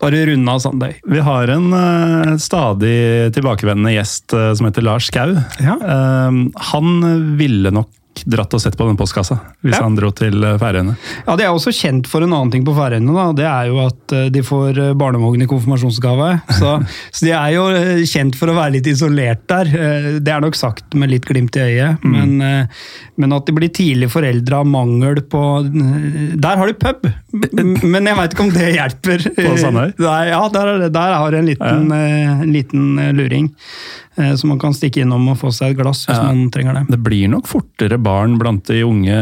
[0.00, 0.94] har du runda Sandøy.
[1.12, 5.34] Vi har en uh, stadig tilbakevendende gjest uh, som heter Lars Skau.
[5.60, 5.76] Ja.
[5.76, 7.02] Uh, han
[7.36, 7.90] ville nok
[8.26, 9.82] dratt og sett på den postkassa hvis Ja.
[9.84, 10.96] han dro til eh, Færøyene.
[11.26, 13.14] Ja, De er også kjent for en annen ting på Færøyene.
[13.14, 16.28] da, Det er jo at eh, de får eh, barnevogn i konfirmasjonsgave.
[16.58, 16.74] Så,
[17.16, 17.64] så de er jo
[18.10, 19.70] kjent for å være litt isolert der.
[20.20, 22.04] Det er nok sagt med litt glimt i øyet.
[22.04, 22.82] Men, eh,
[23.16, 27.08] men at de blir tidlig foreldre av mangel på Der har de pub!
[27.60, 29.26] Men jeg veit ikke om det hjelper.
[29.40, 29.94] På Sandøy?
[30.00, 32.36] Der, ja, der, er der har de en liten, ja.
[32.42, 33.50] en liten luring.
[34.20, 36.28] Eh, Så man kan stikke innom og få seg et glass hvis Ja.
[36.28, 36.84] man trenger det.
[36.92, 39.16] Det blir nok fortere barn blant de unge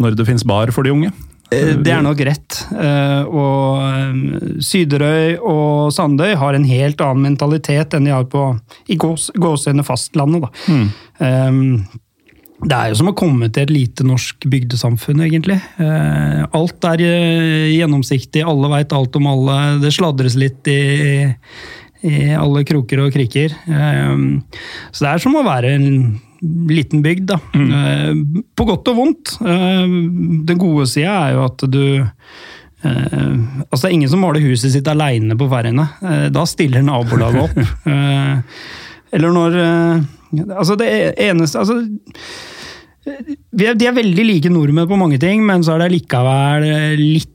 [0.00, 1.12] når det fins bar for de unge.
[1.52, 2.62] Eh, Det er nok rett.
[2.72, 8.46] Eh, Og eh, Syderøy og Sandøy har en helt annen mentalitet enn de har på
[8.88, 10.42] i gåsehudet fastlandet.
[10.42, 10.48] Da.
[10.72, 11.88] Mm.
[12.62, 15.56] Det er jo som å komme til et lite norsk bygdesamfunn, egentlig.
[15.82, 19.56] Eh, Alt er eh, gjennomsiktig, alle veit alt om alle.
[19.82, 21.34] Det sladres litt i,
[22.02, 23.54] i alle kroker og kriker.
[23.66, 24.12] Eh,
[24.92, 25.88] Så det er som å være en
[26.42, 27.36] liten bygd, da.
[27.54, 28.42] Mm.
[28.58, 29.36] På godt og vondt.
[29.40, 29.86] Eh,
[30.48, 33.36] Den gode sida er jo at du eh,
[33.70, 35.86] altså Det er ingen som maler huset sitt aleine på Færøyene.
[36.02, 37.62] Eh, Da stiller nabolaget opp.
[37.92, 38.34] Eh,
[39.12, 40.02] Eller når eh,
[40.56, 40.88] Altså, det
[41.20, 41.74] eneste altså,
[43.52, 46.64] vi er, De er veldig like nordmenn på mange ting, men så er det likevel
[46.70, 47.28] eh, litt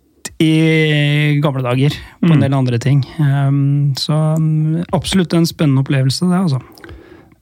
[0.44, 3.02] i gamle dager på en del andre ting.
[3.18, 6.62] Um, så um, absolutt en spennende opplevelse, det, altså.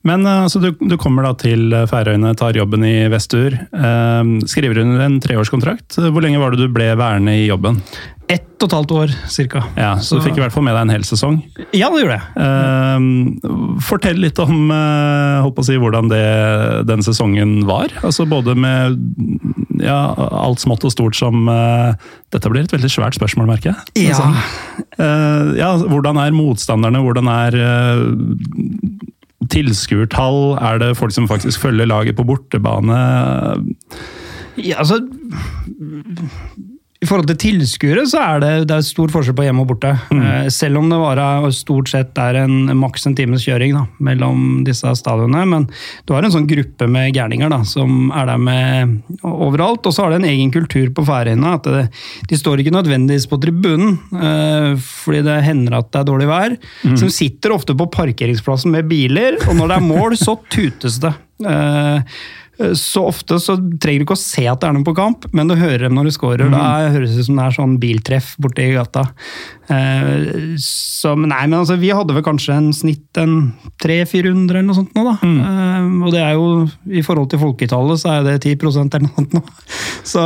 [0.05, 3.55] Men eh, altså, du, du kommer da til Færøyene, tar jobben i Vestur.
[3.57, 5.97] eh, skriver under en treårskontrakt.
[5.97, 7.81] Hvor lenge var det du ble værende i jobben?
[8.25, 9.61] Ett og et halvt år, cirka.
[9.77, 11.35] Ja, Så du fikk i hvert fall med deg en hel sesong.
[11.77, 12.23] Ja, det gjorde jeg.
[12.41, 16.23] Uh, fortell litt om uh, si, hvordan det,
[16.89, 17.93] den sesongen var.
[18.01, 18.97] Altså Både med
[19.83, 21.93] ja, alt smått og stort som uh,
[22.33, 24.09] Dette blir et veldig svært spørsmål, merker jeg.
[24.09, 24.31] Ja.
[24.97, 27.03] Eh, ja, hvordan er motstanderne?
[27.05, 27.57] Hvordan er
[29.53, 30.55] tilskuertall?
[30.57, 32.97] Er det folk som faktisk følger laget på bortebane?
[34.57, 35.03] Ja, altså
[37.05, 39.93] i forhold til tilskuere så er det, det er stor forskjell på hjemme og borte.
[40.09, 40.49] Mm.
[40.53, 41.21] selv om det var,
[41.53, 45.45] stort sett er en maks en times kjøring da, mellom disse stadionene.
[45.51, 45.67] Men
[46.07, 49.85] du har en sånn gruppe med gærninger da, som er der med overalt.
[49.85, 51.53] Og så har det en egen kultur på Færøyene.
[51.59, 51.83] at det,
[52.31, 56.57] De står ikke nødvendigvis på tribunen, eh, fordi det hender at det er dårlig vær.
[56.95, 60.99] Så de sitter ofte på parkeringsplassen med biler, og når det er mål, så tutes
[61.03, 61.13] det.
[62.59, 65.27] Eh, så ofte så trenger du ikke å se at det er noen på kamp,
[65.35, 66.51] men du hører dem når du scorer.
[66.51, 69.07] Da høres det ut som det er sånn biltreff borti gata.
[69.67, 73.53] Eh, Så, nei, men altså, vi hadde vel kanskje en snitt en
[73.83, 75.15] 300-400 eller noe sånt nå, da.
[75.25, 76.47] Eh, Og det er jo,
[76.91, 79.43] i forhold til folketallet, så er det 10% eller noe sånt nå.
[80.05, 80.21] Så,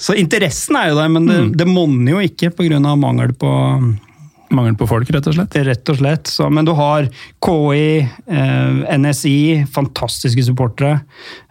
[0.00, 2.78] så interessen er jo der, men det, det monner jo ikke pga.
[2.96, 3.50] mangel på
[4.54, 5.56] Mangel på folk, rett og slett.
[5.66, 6.30] Rett og slett.
[6.30, 7.08] Så, men du har
[7.44, 11.02] KI, eh, NSI, fantastiske supportere.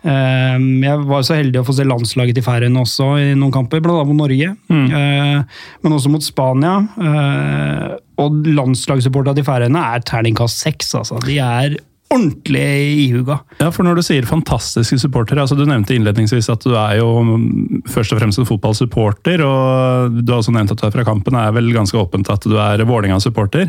[0.01, 3.83] Eh, jeg var så heldig å få se landslaget til Færøyene også i noen kamper,
[3.85, 4.53] annet mot Norge.
[4.73, 6.79] Eh, men også mot Spania.
[6.97, 11.21] Eh, og landslagssupporterne til Færøyene er terningkast seks, altså.
[11.25, 11.77] De er
[12.13, 12.63] ordentlig
[13.07, 13.39] ihuga.
[13.59, 17.09] Ja, for når du sier fantastiske supportere, altså du nevnte innledningsvis at du er jo
[17.25, 21.05] mm, først og fremst en fotballsupporter, og du har også nevnt at du er fra
[21.07, 23.67] kampen, er vel ganske åpent at du er Vålerenga-supporter.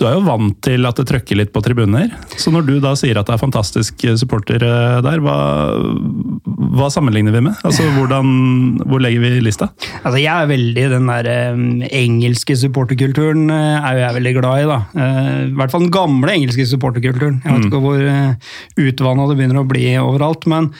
[0.00, 2.96] Du er jo vant til at det trøkker litt på tribuner, så når du da
[2.98, 4.72] sier at det er fantastiske supportere
[5.06, 5.36] der, hva,
[6.76, 7.62] hva sammenligner vi med?
[7.66, 8.26] Altså hvordan,
[8.82, 9.70] hvor legger vi lista?
[10.02, 11.62] Altså, jeg er veldig den der eh,
[12.02, 14.78] engelske supporterkulturen eh, er jo jeg veldig glad i, da.
[14.96, 17.40] Eh, I hvert fall den gamle engelske supporterkulturen.
[17.44, 20.70] Jeg vet ikke hvor uh, utvanna det begynner å bli overalt, men,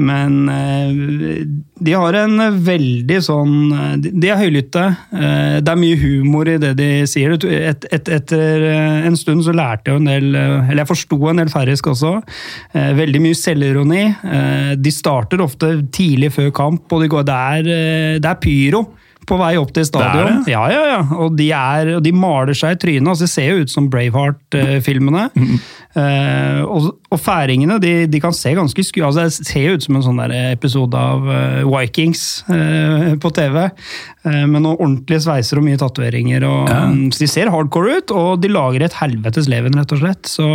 [0.00, 1.42] men eh,
[1.80, 4.84] de har en veldig sånn eh, De er høylytte.
[5.12, 7.34] Eh, det er mye humor i det de sier.
[7.34, 11.20] Et, et, etter eh, en stund så lærte jeg en del eh, Eller jeg forsto
[11.30, 12.14] en del færøysk også.
[12.72, 14.04] Eh, Veldig mye selvironi.
[14.06, 18.42] Eh, De starter ofte tidlig før kamp, og de går, det, er, eh, det er
[18.42, 18.86] pyro
[19.30, 20.42] på vei opp til stadion.
[20.50, 21.00] Ja, ja, ja.
[21.22, 23.08] Og de, er, og de maler seg i trynet.
[23.12, 25.28] Altså, det ser jo ut som Braveheart-filmene.
[25.90, 29.00] Eh, og, og færingene de, de kan se ganske sku...
[29.06, 33.32] Altså, det ser jo ut som en sånn der episode av uh, Vikings uh, på
[33.34, 33.58] TV.
[34.26, 36.44] med noen ordentlige sveiser og mye tatoveringer.
[36.44, 36.84] Ja.
[36.90, 40.30] Um, Så de ser hardcore ut, og de lager et helvetes leven, rett og slett.
[40.30, 40.46] Så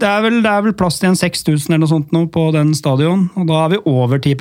[0.00, 2.46] det er, vel, det er vel plass til en 6000 eller noe sånt nå på
[2.54, 4.34] den stadion, og da er vi over 10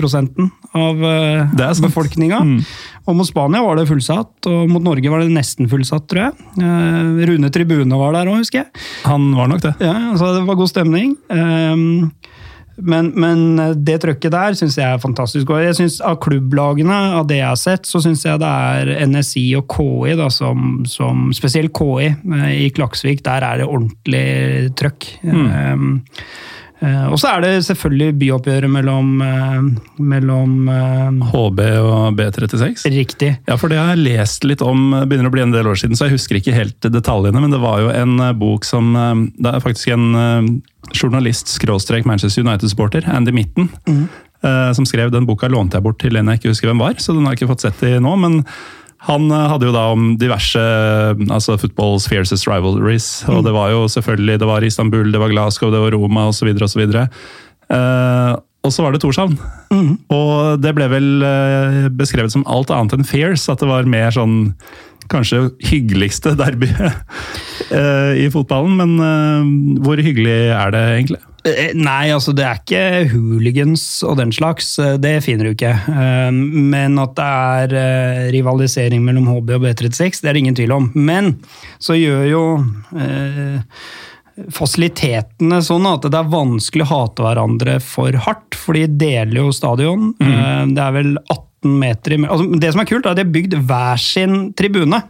[0.77, 2.39] av uh, befolkninga.
[2.45, 2.59] Mm.
[3.09, 6.49] Og mot Spania var det fullsatt, og mot Norge var det nesten fullsatt, tror jeg.
[6.61, 8.85] Uh, Rune Tribune var der òg, husker jeg.
[9.07, 9.75] Han var nok det.
[9.83, 11.15] Ja, så det var god stemning.
[11.33, 12.11] Ehm,
[12.81, 13.41] men, men
[13.85, 15.49] det trøkket der syns jeg er fantastisk.
[15.51, 18.93] Og jeg synes Av klubblagene, av det jeg har sett, så syns jeg det er
[19.09, 23.23] NSI og KI, da, som, som spesielt KI eh, i Klaksvik.
[23.25, 25.11] Der er det ordentlig trøkk.
[25.23, 25.49] Mm.
[25.49, 26.23] eh,
[26.79, 29.65] og så er det selvfølgelig byoppgjøret mellom, eh,
[29.99, 32.85] mellom eh, HB og B36.
[32.93, 33.33] Riktig.
[33.49, 35.99] Ja, for det har jeg lest litt om, begynner å bli en del år siden,
[35.99, 39.25] så jeg husker ikke helt detaljene, men det var jo en eh, bok som eh,
[39.35, 40.49] Det er faktisk en eh,
[40.95, 46.15] journalist, skråstrek Manchester United-supporter, Andy Mitten, eh, som skrev den boka, lånte jeg bort til
[46.15, 48.15] en jeg ikke husker hvem var, så den har jeg ikke fått sett i nå,
[48.23, 48.39] men
[49.07, 50.59] han eh, hadde jo da om diverse
[51.29, 55.71] altså football's fiercest rivalries, og det var jo selvfølgelig det var Istanbul, det var Glasgow,
[55.71, 56.51] det var Roma osv.
[56.67, 57.07] så
[57.69, 58.33] Uh,
[58.65, 59.35] og så var det Torshavn.
[60.09, 64.09] Og det ble vel uh, beskrevet som alt annet enn fierce, at det var mer
[64.15, 64.55] sånn
[65.09, 66.81] kanskje hyggeligste derbyet
[67.77, 68.75] uh, i fotballen.
[68.79, 71.21] Men eh, hvor hyggelig er det egentlig?
[71.47, 72.83] Eh, Nei, altså det er ikke
[73.13, 75.71] hooligans og den slags, eh, det finner du ikke.
[75.71, 80.59] Eh, Men at det er eh, rivalisering mellom HB og B36, det er det ingen
[80.59, 80.91] tvil om.
[80.95, 81.37] Men
[81.79, 82.43] så gjør jo
[82.99, 83.59] eh,
[84.55, 89.53] fasilitetene sånn at det er vanskelig å hate hverandre for hardt, for de deler jo
[89.55, 90.11] stadion.
[90.19, 90.75] Mm.
[90.75, 93.33] Det er vel 18 meter i altså, Det som er kult, er at de har
[93.35, 95.01] bygd hver sin tribune.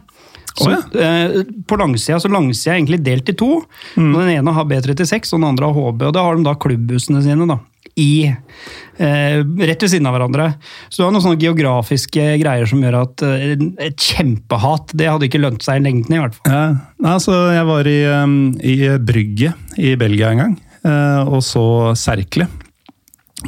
[0.56, 3.62] Så, Å, eh, på langsida så langsida er egentlig delt i to.
[3.96, 4.12] Mm.
[4.16, 6.06] Den ene har B36, og den andre har HB.
[6.08, 7.58] og Da har de da klubbhusene sine da,
[8.00, 10.48] i, eh, rett ved siden av hverandre.
[10.88, 13.54] Så du har noen sånne geografiske greier som gjør at eh,
[13.86, 16.54] et kjempehat det hadde ikke lønt seg i lengden, i hvert fall.
[16.54, 21.64] Ja, altså, jeg var i, um, i Brygge i Belgia en gang, eh, og så
[21.98, 22.48] Serkle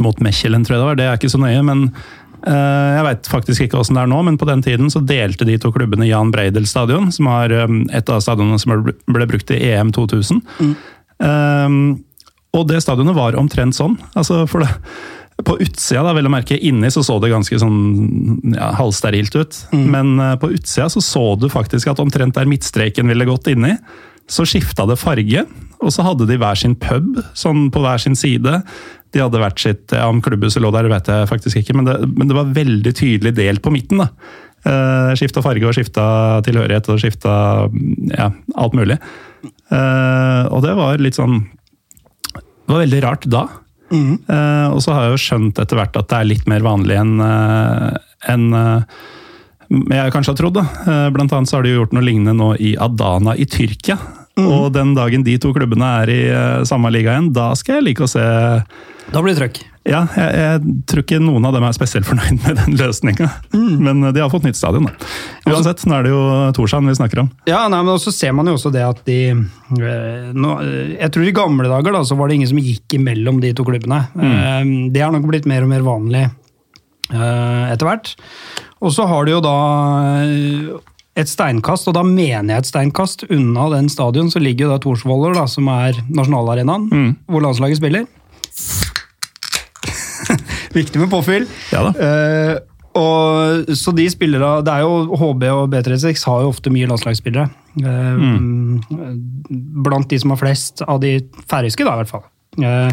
[0.00, 0.98] mot Mechelen, tror jeg det var.
[0.98, 1.88] Det er ikke så nøye, men
[2.50, 5.58] jeg veit faktisk ikke åssen det er nå, men på den tiden så delte de
[5.62, 9.60] to klubbene Jan Breidel stadion, som er um, et av stadionene som ble, brukt i
[9.70, 10.42] EM 2000.
[11.22, 11.76] Um,
[12.52, 13.94] og det stadionet var omtrent sånn.
[14.18, 14.72] altså for det
[15.42, 19.58] på utsida, da, vel å merke, inni så så det ganske sånn ja, halvsterilt ut.
[19.72, 23.74] Men eh, på utsida så så du faktisk at omtrent der midtstreken ville gått inni,
[24.30, 25.44] så skifta det farge,
[25.82, 28.60] og så hadde de hver sin pub sånn på hver sin side.
[29.12, 31.98] De hadde hvert sitt ja, Om klubbhuset lå der, vet jeg faktisk ikke, men det,
[32.16, 34.04] men det var veldig tydelig delt på midten.
[34.04, 34.10] da.
[34.62, 36.04] Uh, skifta farge og skifta
[36.46, 37.32] tilhørighet og skifta
[38.12, 38.94] ja, alt mulig.
[39.72, 41.40] Uh, og det var litt sånn
[42.30, 43.42] Det var veldig rart da.
[43.90, 44.22] Mm.
[44.28, 47.00] Uh, og så har jeg jo skjønt etter hvert at det er litt mer vanlig
[47.00, 47.18] enn
[48.30, 48.46] enn
[49.72, 50.58] jeg kanskje har trodd.
[50.60, 51.08] da.
[51.10, 53.96] Blant annet så har de gjort noe lignende nå i Adana i Tyrkia.
[54.38, 54.46] Mm.
[54.48, 56.22] Og den dagen de to klubbene er i
[56.68, 58.22] samme liga igjen, da skal jeg like å se
[59.12, 59.58] Da blir det trøkk.
[59.84, 63.28] ja, jeg, jeg tror ikke noen av dem er spesielt fornøyd med den løsninga.
[63.52, 63.72] Mm.
[63.82, 65.10] Men de har fått nytt stadion, da.
[65.52, 66.22] Uansett, nå er det jo
[66.56, 67.28] Torshavn vi snakker om.
[67.50, 71.12] Ja, nei, men også ser man jo også det at de eh, nå, eh, Jeg
[71.12, 74.04] tror i gamle dager da, så var det ingen som gikk imellom de to klubbene.
[74.16, 74.92] Mm.
[74.94, 76.24] Det har nok blitt mer og mer vanlig
[77.10, 78.14] eh, etter hvert.
[78.82, 79.56] Og så har du jo da
[80.24, 80.72] eh,
[81.18, 84.78] et steinkast, og da mener jeg et steinkast unna den stadion, så ligger jo da
[84.80, 88.04] Torsvoller, da, som er nasjonalarenaen, hvor landslaget spiller.
[90.78, 91.44] Viktig med påfyll.
[91.72, 91.92] Ja da.
[91.92, 92.56] Uh,
[92.92, 97.48] og, så de spillere, det er jo HB og B36 har jo ofte mye landslagsspillere.
[97.80, 98.14] Eh,
[99.86, 101.12] Blant de som har flest av de
[101.48, 102.24] færøyske, da i hvert fall.
[102.60, 102.92] Eh,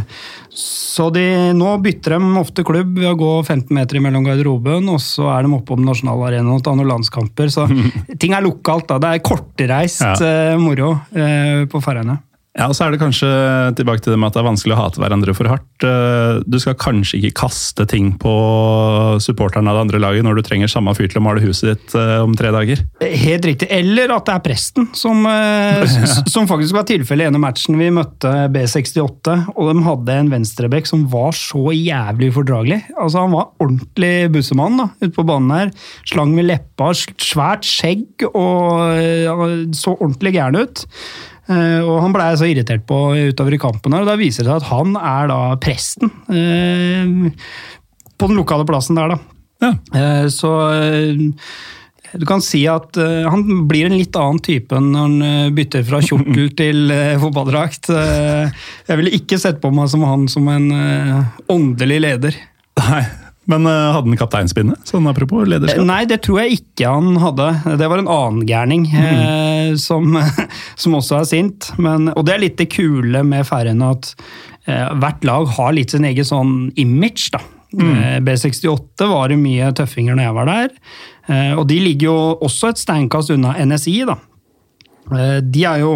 [0.55, 1.23] så de,
[1.55, 5.43] nå bytter de ofte klubb ved å gå 15 meter mellom garderoben, og så er
[5.43, 7.51] de oppe på den nasjonale arenaen og tar noen landskamper.
[7.51, 7.67] Så
[8.21, 8.87] ting er lokalt.
[8.87, 8.99] da.
[9.03, 10.15] Det er kortreist Ja.
[10.23, 12.17] eh, moro eh, på Færøyene.
[12.59, 13.27] Ja, og så er det kanskje
[13.79, 15.85] tilbake til det med at det er vanskelig å hate hverandre for hardt.
[15.87, 18.33] Eh, Du skal kanskje ikke kaste ting på
[19.23, 21.95] supporterne av det andre laget når du trenger samme fyr til å male huset ditt
[21.95, 22.83] eh, om tre dager.
[22.99, 23.69] Helt riktig.
[23.71, 25.85] Eller at det er presten, som, eh,
[26.33, 29.37] som faktisk var tilfellet i ene matchen vi møtte B68.
[29.55, 32.81] Og de hadde en venstrebekk som var så jævlig ufordragelig.
[32.97, 35.73] Altså, han var ordentlig bussemann da, ute på banen her.
[36.11, 39.35] Slang med leppa, svært skjegg og ja,
[39.79, 40.87] så ordentlig gæren ut.
[41.49, 42.97] Eh, Og han blei så irritert på
[43.31, 46.11] utover i kampen, her, og da viser det seg at han er da presten.
[46.29, 47.31] eh,
[48.19, 49.19] På den lokale plassen der, da.
[49.65, 49.71] Ja.
[49.95, 50.51] Eh, Så
[52.17, 56.47] du kan si at han blir en litt annen type når han bytter fra kjortel
[56.61, 56.89] til
[57.21, 57.85] fotballdrakt.
[57.91, 60.71] Jeg ville ikke sett på meg som han som en
[61.53, 62.39] åndelig leder.
[62.79, 63.03] Nei,
[63.49, 64.75] Men eh, hadde han kapteinspinne?
[64.85, 65.85] Sånn apropos lederskap.
[65.89, 67.47] Nei, det tror jeg ikke han hadde.
[67.81, 70.13] Det var en annen gærning eh, som,
[70.81, 71.71] som også er sint.
[71.81, 74.11] Men, og det er litt det kule med Færøyene, at
[74.69, 77.31] eh, hvert lag har litt sin egen sånn image.
[77.35, 77.41] da.
[77.69, 78.25] Mm.
[78.25, 80.71] B68 var det mye tøffinger når jeg var der.
[81.29, 83.99] Eh, og de ligger jo også et steinkast unna NSI.
[84.09, 84.15] da.
[85.13, 85.95] Eh, De er jo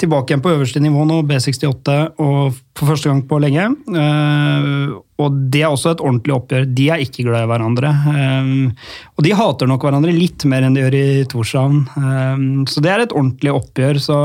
[0.00, 3.66] tilbake igjen på øverste nivå nå, B68, og for første gang på lenge.
[3.92, 6.64] Eh, Og det er også et ordentlig oppgjør.
[6.74, 7.90] De er ikke glad i hverandre.
[8.08, 11.82] Eh, Og de hater nok hverandre litt mer enn de gjør i Torshavn.
[12.00, 14.00] Eh, Så det er et ordentlig oppgjør.
[14.00, 14.16] Så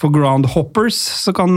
[0.00, 0.96] for groundhoppers
[1.26, 1.52] så kan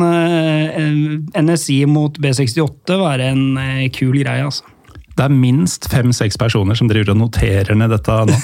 [1.40, 4.64] NSI mot B68 være en kul greie, altså.
[5.14, 8.38] Det er minst fem-seks personer som driver og noterer ned dette nå.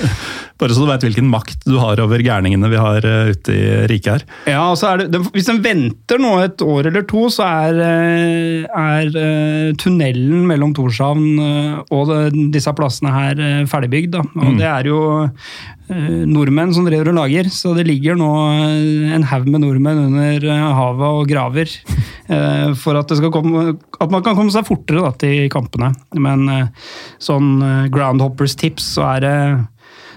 [0.56, 3.64] Bare, så du veit hvilken makt du har over gærningene vi har eh, ute i
[3.90, 4.24] riket her.
[4.54, 7.80] Ja, og så er det, Hvis en venter nå et år eller to, så er,
[7.84, 11.24] eh, er eh, tunnelen mellom Torshavn
[11.92, 12.12] og
[12.52, 14.16] disse plassene her ferdigbygd.
[14.16, 14.22] Da.
[14.42, 15.00] Og det er jo
[16.26, 18.30] nordmenn som driver og lager, så det ligger nå
[19.14, 21.70] en haug med nordmenn under havet og graver.
[22.80, 25.92] For at, komme, at man kan komme seg fortere da, til kampene.
[26.18, 26.48] Men
[27.22, 29.36] sånn eh, groundhoppers tips, så er det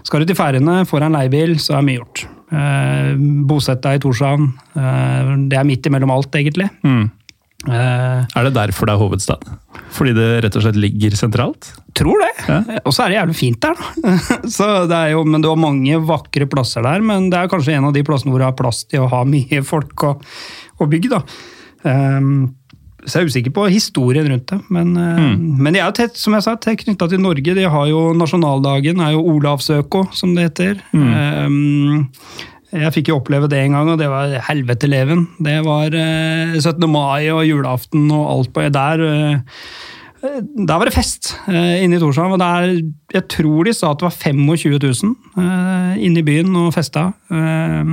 [0.09, 2.25] skal du til Færøyene, får en leiebil, så er mye gjort.
[2.49, 3.13] Eh,
[3.49, 4.49] Bosett deg i Torshavn.
[4.73, 6.69] Eh, det er midt imellom alt, egentlig.
[7.67, 9.43] Eh, Er det derfor det er hovedstad?
[9.93, 11.73] Fordi det rett og slett ligger sentralt?
[11.99, 12.31] tror det.
[12.47, 12.59] Ja.
[12.87, 14.13] Og så er det jævlig fint der, da.
[14.57, 17.75] så det er jo, men du har mange vakre plasser der, men det er kanskje
[17.75, 20.23] en av de plassene hvor det er plass til å ha mye folk og,
[20.79, 21.21] og bygg, da.
[21.83, 22.29] Eh,
[23.05, 24.59] så jeg er usikker på historien rundt det.
[24.73, 25.35] Men, mm.
[25.59, 27.55] men de er jo tett som jeg sa, tett knytta til Norge.
[27.57, 30.81] De har jo Nasjonaldagen, er jo Olavsøko, som det heter.
[30.95, 32.25] Eh,
[32.79, 35.23] jeg fikk jo oppleve det en gang, og det var helveteleven.
[35.41, 36.85] Det var uh, 17.
[36.91, 39.01] mai og julaften og alt på der.
[39.01, 39.63] uh,
[40.19, 42.81] der var det fest uh, inne i der,
[43.13, 47.13] Jeg tror de sa at det var 25 000 eh, inne i byen og festa.
[47.31, 47.85] Eh,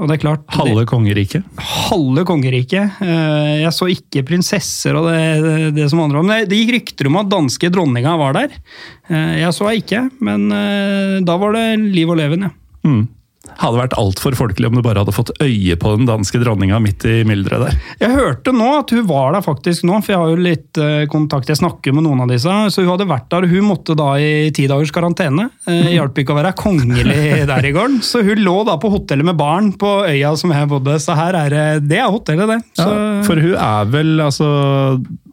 [0.00, 1.44] og det er klart Halve kongeriket?
[1.60, 2.96] halve kongeriket.
[3.04, 6.30] Eh, Jeg så ikke prinsesser og det, det, det som handler om.
[6.32, 8.54] Det, det gikk rykter om at danske dronninga var der.
[9.10, 12.52] Eh, Jeg så henne ikke, men eh, da var det liv og leven, ja.
[12.88, 13.02] Mm.
[13.60, 17.04] Hadde vært altfor folkelig om du bare hadde fått øye på den danske dronninga midt
[17.08, 17.78] i mylderet der.
[18.02, 21.04] Jeg hørte nå at hun var der faktisk nå, for jeg har jo litt eh,
[21.12, 21.50] kontakt.
[21.50, 22.54] Jeg snakker med noen av disse.
[22.70, 25.48] Så hun hadde vært der, hun måtte da i ti dagers karantene.
[25.66, 28.00] Eh, Hjalp ikke å være kongelig der i gården.
[28.06, 30.98] Så hun lå da på hotellet med barn på øya som jeg bodde.
[31.02, 32.60] Så her er det Det er hotellet, det.
[32.78, 34.48] Så, Ja, for hun er vel, altså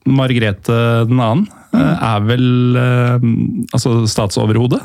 [0.08, 3.28] Margrethe den annen, eh, er vel eh,
[3.76, 4.80] altså statsoverhode.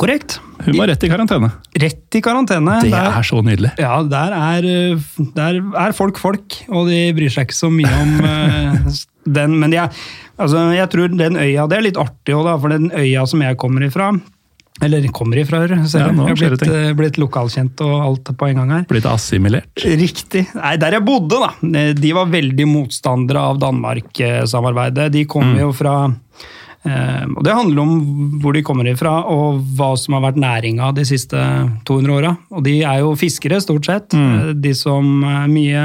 [0.00, 0.38] Korrekt.
[0.62, 1.50] Hun var rett i karantene.
[1.82, 2.80] Rett i karantene.
[2.84, 3.72] Det Der- er så nydelig.
[3.82, 7.90] Ja, der er, uh, der er folk folk, og de bryr seg ikke så mye
[8.02, 8.92] om uh,
[9.26, 9.58] den.
[9.58, 9.90] Men jeg,
[10.38, 13.56] altså, jeg tror den øya Det er litt artig òg, for den øya som jeg
[13.60, 14.12] kommer ifra
[14.82, 16.16] Eller kommer ifra, ser Ja, du.
[16.16, 18.84] nå Jeg har blitt, uh, blitt lokalkjent og alt på en gang her.
[18.90, 19.68] Blitt assimilert.
[19.84, 20.46] Riktig.
[20.56, 21.52] Nei, der jeg bodde, da.
[21.94, 25.10] De var veldig motstandere av Danmark-samarbeidet.
[25.12, 26.16] De kommer jo fra eh,
[26.82, 27.90] og Det handler om
[28.42, 31.38] hvor de kommer ifra og hva som har vært næringa de siste
[31.86, 32.32] 200 åra.
[32.50, 34.16] Og de er jo fiskere, stort sett.
[34.18, 34.60] Mm.
[34.62, 35.84] De som er mye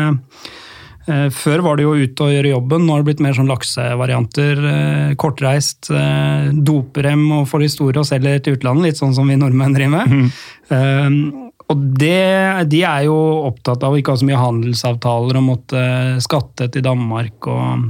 [1.07, 3.47] eh, Før var det jo ut og gjøre jobben, nå har det blitt mer sånn
[3.51, 4.63] laksevarianter.
[4.73, 9.13] eh, Kortreist, eh, doper dem og får de store og selger til utlandet, litt sånn
[9.15, 10.31] som vi nordmenn driver med.
[10.67, 13.15] Eh, og det, de er jo
[13.49, 15.81] opptatt av å ikke ha så mye handelsavtaler og måtte
[16.23, 17.43] skatte til Danmark.
[17.51, 17.89] Og,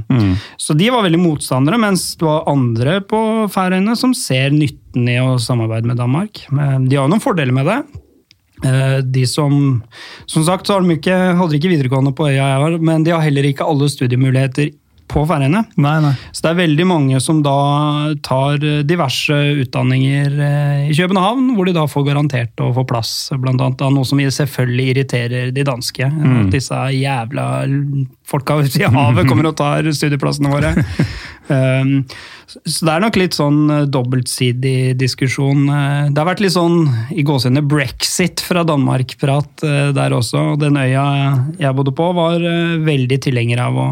[0.58, 3.20] Så de var veldig motstandere, mens det var andre på
[3.54, 6.42] Færøyene som ser nytten i å samarbeide med Danmark.
[6.50, 7.78] Men De har jo noen fordeler med det.
[8.66, 9.82] Eh, De som
[10.26, 13.14] Som sagt så har de ikke, hadde ikke videregående på øya jeg var, men de
[13.14, 14.72] har heller ikke alle studiemuligheter
[15.08, 15.64] på Færøyene.
[16.32, 17.56] Så det er veldig mange som da
[18.24, 23.60] tar diverse utdanninger eh, i København, hvor de da får garantert å få plass, blant
[23.60, 23.78] annet.
[23.80, 26.08] Da, noe som selvfølgelig irriterer de danske.
[26.08, 27.48] At disse jævla
[28.28, 30.74] folka ute i havet kommer og tar studieplassene våre.
[31.48, 32.04] Um,
[32.48, 35.66] så det er nok litt sånn eh, dobbeltsidig diskusjon.
[35.68, 36.80] Eh, Det har vært litt sånn
[37.12, 40.54] i gåsehudet brexit fra Danmark-prat eh, der også.
[40.54, 41.04] og Den øya
[41.60, 42.40] jeg bodde på, var
[42.84, 43.88] veldig tilhenger av å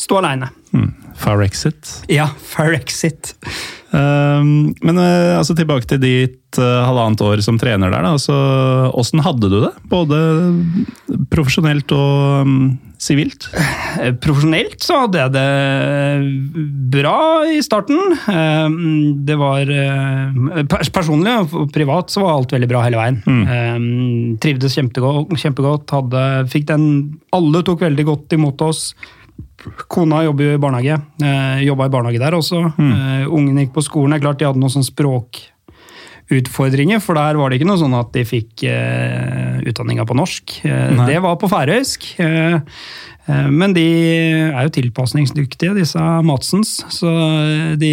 [0.00, 0.50] stå aleine.
[0.76, 0.90] Mm.
[1.20, 1.96] Farexit.
[2.08, 3.34] Ja, Farexit.
[3.90, 8.04] Um, men eh, altså, tilbake til ditt uh, halvannet år som trener der.
[8.06, 8.12] Da.
[8.14, 8.36] Altså,
[8.94, 9.72] hvordan hadde du det?
[9.90, 10.20] Både
[11.32, 12.54] profesjonelt og um,
[13.02, 13.48] sivilt?
[13.98, 15.44] Eh, Profesjonelt så hadde jeg det
[16.94, 17.16] bra
[17.50, 17.98] i starten.
[18.30, 20.64] Um, Det var uh,
[20.94, 23.20] Personlig og privat så var alt veldig bra hele veien.
[23.26, 25.34] Eh, Trivdes kjempegodt.
[25.40, 26.84] kjempegodt hadde, fikk den,
[27.34, 28.92] alle tok veldig godt imot oss.
[29.92, 30.96] Kona jobber jo i barnehage.
[31.22, 32.60] Eh, Jobba i barnehage der også.
[32.80, 34.10] Eh, Ungene gikk på skolen.
[34.14, 37.96] Det er klart de hadde noen sånn språkutfordringer, for der var det ikke noe sånn
[37.98, 40.44] at de fikk eh, utdanninga på norsk.
[40.64, 42.00] Eh, det var på færøysk.
[42.24, 42.56] Eh,
[43.28, 43.84] eh, men de
[44.50, 46.70] er jo tilpasningsdyktige, disse Madsens.
[46.92, 47.08] Så
[47.80, 47.92] de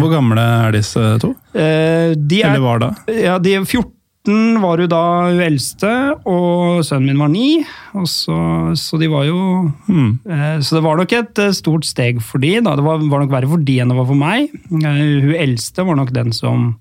[0.00, 1.30] Hvor gamle er disse to?
[1.54, 2.90] De er, Eller var da?
[3.12, 3.90] ja, de er 14
[4.26, 5.90] var hun da hun eldste,
[6.24, 7.64] og sønnen min var 9.
[8.00, 8.36] Og så,
[8.80, 9.40] så de var jo
[9.88, 10.18] Mm.
[10.24, 12.54] Eh, Så det var nok et eh, stort steg for de.
[12.64, 12.74] Da.
[12.76, 14.48] Det var, var nok verre for de enn det var for meg.
[14.72, 16.76] Eh, Hun eldste var nok den som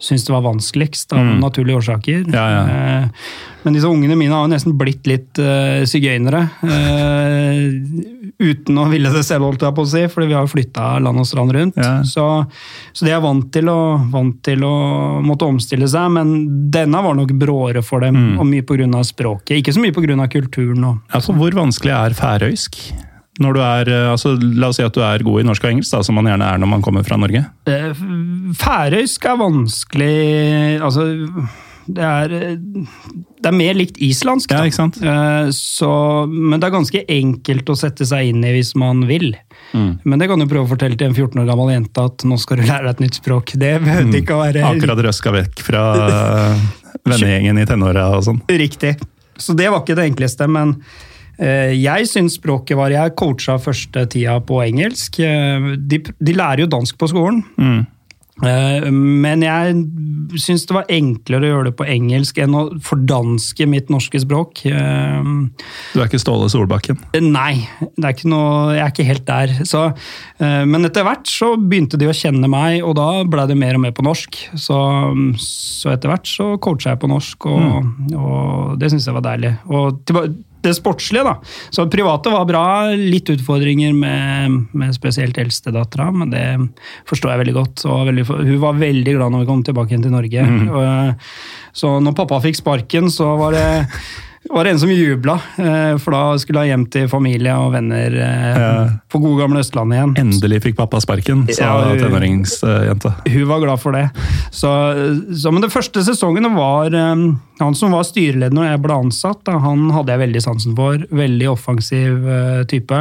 [0.00, 2.24] syntes det var vanskeligst, av naturlige årsaker.
[2.28, 2.34] Mm.
[2.34, 2.64] Ja, ja.
[3.02, 3.08] Eh,
[3.64, 6.44] Men disse ungene mine har jo nesten blitt litt uh, sigøynere.
[6.62, 10.52] Uh, uten å ville det selv, holdt jeg på å si, fordi vi har jo
[10.52, 11.76] flytta land og strand rundt.
[11.82, 11.98] Ja.
[12.06, 12.24] Så,
[12.94, 14.72] så de er vant til, å, vant til å
[15.26, 16.32] måtte omstille seg, men
[16.72, 18.38] denne var nok bråere for dem, Mm.
[18.40, 19.02] og mye pga.
[19.04, 19.58] språket.
[19.60, 20.28] Ikke så mye pga.
[20.32, 20.84] kulturen.
[20.84, 22.78] Og, Altså, hvor vanskelig er færøysk?
[23.38, 25.70] Når du er, eh, altså, la oss si at du er god i norsk og
[25.70, 27.44] engelsk, da, som man gjerne er når man kommer fra Norge.
[27.70, 28.04] Eh,
[28.58, 31.04] Færøysk er vanskelig Altså,
[31.88, 34.50] det er, det er mer likt islandsk.
[34.52, 34.98] Ja, ikke sant?
[35.00, 35.88] Eh, Så,
[36.28, 39.30] men det er ganske enkelt å sette seg inn i hvis man vil.
[39.72, 39.94] Mm.
[40.04, 42.36] Men det kan du prøve å fortelle til en 14 år gammel jente at nå
[42.42, 43.54] skal du lære deg et nytt språk.
[43.56, 44.74] Det behøver ikke å være Mm.
[44.74, 45.82] Akkurat røska vekk fra
[47.08, 48.42] vennegjengen i tenåra og sånn.
[48.50, 48.96] riktig.
[49.38, 50.76] Så det var ikke det enkleste, men
[51.38, 55.20] jeg syns språket var Jeg coacha første tida på engelsk.
[55.20, 57.44] Eh, De, de lærer jo dansk på skolen.
[57.58, 57.86] Mm.
[58.38, 59.74] Eh, Men jeg
[60.38, 64.60] syns det var enklere å gjøre det på engelsk enn å fordanske mitt norske språk.
[64.70, 65.30] Eh,
[65.94, 67.00] Du er ikke Ståle Solbakken.
[67.18, 67.66] Nei,
[67.96, 69.54] det er ikke noe, jeg er ikke helt der.
[69.66, 69.84] Så,
[70.38, 73.74] eh, men etter hvert så begynte de å kjenne meg, og da ble det mer
[73.74, 74.38] og mer på norsk.
[74.54, 74.78] Så,
[75.42, 79.56] så etter hvert så coacha jeg på norsk, og, og det syns jeg var deilig.
[79.66, 80.04] Og
[80.64, 81.36] det sportslige, da.
[81.70, 82.64] Så private var bra.
[82.98, 86.46] Litt utfordringer med, med spesielt eldstedattera, men det
[87.08, 87.84] forstår jeg veldig godt.
[87.88, 90.46] Og veldig, hun var veldig glad når vi kom tilbake igjen til Norge.
[90.68, 91.28] Og,
[91.78, 93.68] så når pappa fikk sparken, så var det
[94.44, 98.14] var det en som jubla, eh, for da skulle jeg hjem til familie og venner
[98.22, 100.14] eh, på gode gamle Østlandet igjen.
[100.22, 103.16] Endelig fikk pappa sparken, sa Ja, tenåringsjenta.
[103.26, 104.06] Hun var glad for det.
[104.54, 104.70] Så,
[105.34, 107.26] så, men den første sesongen var eh,
[107.58, 111.02] Han som var styreleder når jeg ble ansatt, han hadde jeg veldig sansen for.
[111.10, 112.28] Veldig offensiv
[112.70, 113.00] type.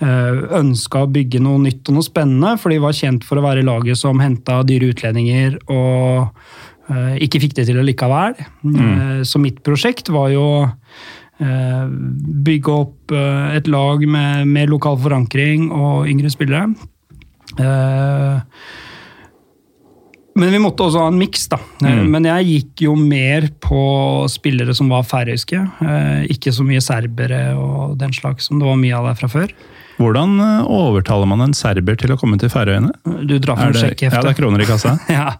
[0.00, 3.66] Ønska å bygge noe nytt og noe spennende, for de var kjent for å være
[3.66, 6.32] laget som henta dyre utlendinger og
[7.24, 8.34] ikke fikk det til likevel.
[8.62, 9.24] Mm.
[9.24, 10.44] så mitt prosjekt var jo
[11.40, 11.86] uh,
[12.44, 16.68] bygge opp eh, et lag med, med lokal forankring og yngre spillere.
[17.58, 18.40] Eh,
[20.34, 21.60] men vi måtte også ha en miks, da.
[21.84, 22.08] Eh, Mm.
[22.10, 25.60] Men jeg gikk jo mer på spillere som var færøyske.
[25.82, 29.28] eh, Ikke så mye serbere og den slags som det var mye av der fra
[29.28, 29.48] før.
[30.00, 32.90] Hvordan eh, overtaler man en serber til å komme til Færøyene?
[33.28, 33.94] Du drar fram efter.
[34.02, 34.96] ja, det er kroner i kassa.
[35.14, 35.36] Ja,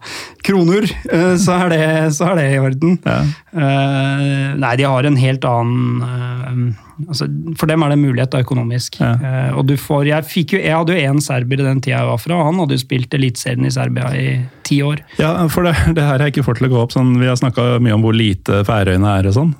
[0.46, 1.82] kroner, eh, så er det,
[2.14, 2.98] så er det i orden.
[3.02, 3.18] Ja.
[3.54, 7.28] Uh, nei, de har en helt annen uh, altså,
[7.58, 9.00] For dem er det mulighet da, økonomisk.
[9.02, 9.12] Ja.
[9.18, 11.98] Uh, og du får, jeg, fikk jo, jeg hadde jo én serber i den tida
[11.98, 14.28] jeg var fra, og han hadde jo spilt Eliteserien i Serbia i
[14.66, 15.02] ti år.
[15.18, 16.94] Ja, for det, det her jeg ikke fått til å gå opp.
[16.94, 19.54] Sånn, vi har snakka mye om hvor lite Færøyene er og sånn.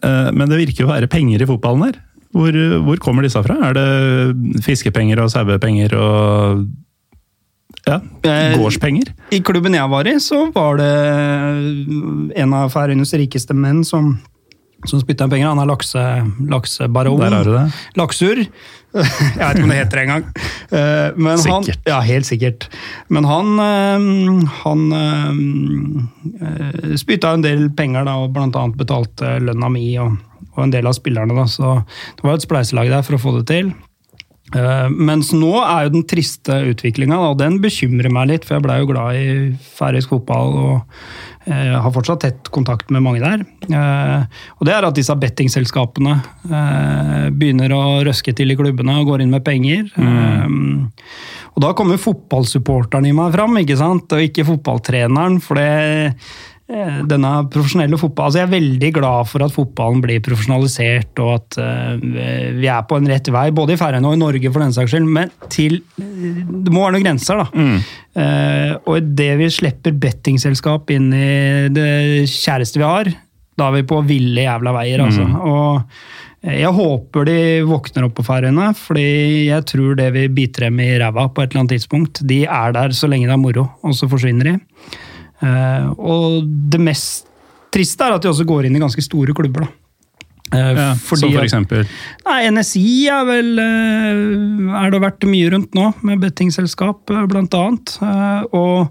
[0.00, 1.96] Men det virker jo å være penger i fotballen her.
[2.30, 2.54] Hvor,
[2.86, 3.56] hvor kommer disse fra?
[3.70, 6.66] Er det fiskepenger og sauepenger og
[7.88, 9.08] ja, Eh, gårdspenger?
[9.34, 10.90] I klubben jeg var i, så var det
[12.38, 14.12] en av Færøyenes rikeste menn som,
[14.86, 15.48] som spytta inn penger.
[15.50, 16.04] Han er lakse,
[16.52, 17.18] laksebaron.
[17.24, 17.64] Der har du det.
[17.98, 18.42] Laksur.
[18.90, 20.24] Jeg vet ikke om det heter det engang.
[20.74, 21.82] Eh, men han- Sikkert.
[21.88, 22.68] Ja, helt sikkert.
[23.08, 24.80] Men han, eh, han
[26.98, 30.18] spytta en del penger, da, og annet betalte lønna mi og,
[30.60, 31.36] og en del av spillerne.
[31.36, 31.78] Da, så
[32.18, 33.72] det var et spleiselag der for å få det til.
[34.50, 38.66] Eh, mens nå er jo den triste utviklinga, og den bekymrer meg litt, for jeg
[38.66, 39.26] blei jo glad i
[39.76, 40.72] færøysk fotball og
[41.46, 43.44] eh, har fortsatt tett kontakt med mange der.
[43.70, 46.16] Eh, og det er at disse bettingselskapene
[46.50, 49.86] eh, begynner å røske til i klubbene og går inn med penger.
[49.94, 50.58] Eh,
[51.50, 54.10] og da kommer fotballsupporteren i meg fram, ikke sant?
[54.14, 55.38] og ikke fotballtreneren.
[55.44, 55.70] for det
[56.70, 61.58] denne profesjonelle fotball, altså Jeg er veldig glad for at fotballen blir profesjonalisert, og at
[61.64, 64.76] eh, vi er på en rett vei, både i Færøyene og i Norge, for den
[64.76, 65.08] saks skyld.
[65.10, 67.66] Men til, det må være noen grenser, da.
[68.20, 71.34] Eh, og idet vi slipper bettingselskap inn i
[71.74, 71.90] det
[72.30, 73.12] kjæreste vi har,
[73.58, 75.26] da er vi på ville jævla veier, altså.
[75.26, 80.80] Og jeg håper de våkner opp på Færøyene, fordi jeg tror det vil bite dem
[80.80, 82.22] i ræva på et eller annet tidspunkt.
[82.24, 84.58] De er der så lenge det er moro, og så forsvinner de.
[85.42, 87.26] Eh, og det mest
[87.72, 89.68] triste er at de også går inn i ganske store klubber, da.
[90.52, 91.84] Eh, Ja, fordi som for eksempel
[92.26, 97.92] Nei, NSI er vel eh, Er det vært mye rundt nå, med bettingselskap blant annet.
[98.02, 98.88] Eh, Og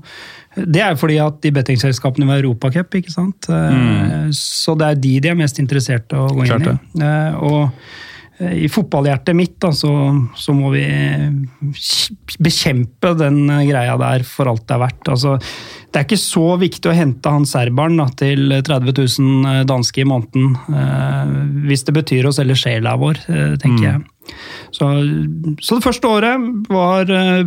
[0.55, 3.49] det er fordi at de bettingselskapene var Europacup, ikke sant.
[3.51, 6.55] Eh, Så det er de de er mest interessert i å gå Mm.
[6.55, 7.03] Inn i.
[7.03, 7.71] Eh, Og
[8.39, 9.91] i fotballhjertet mitt da, så,
[10.39, 10.83] så må vi
[12.39, 15.11] bekjempe den eh, greia der for alt det er verdt.
[15.11, 15.35] Altså,
[15.89, 20.07] det er ikke så viktig å hente han serberen da, til 30 000 danske i
[20.07, 21.33] måneden, eh,
[21.67, 24.05] hvis det betyr å selge sjela vår, eh, tenker jeg.
[24.71, 24.85] Så,
[25.65, 27.39] så det første året var eh,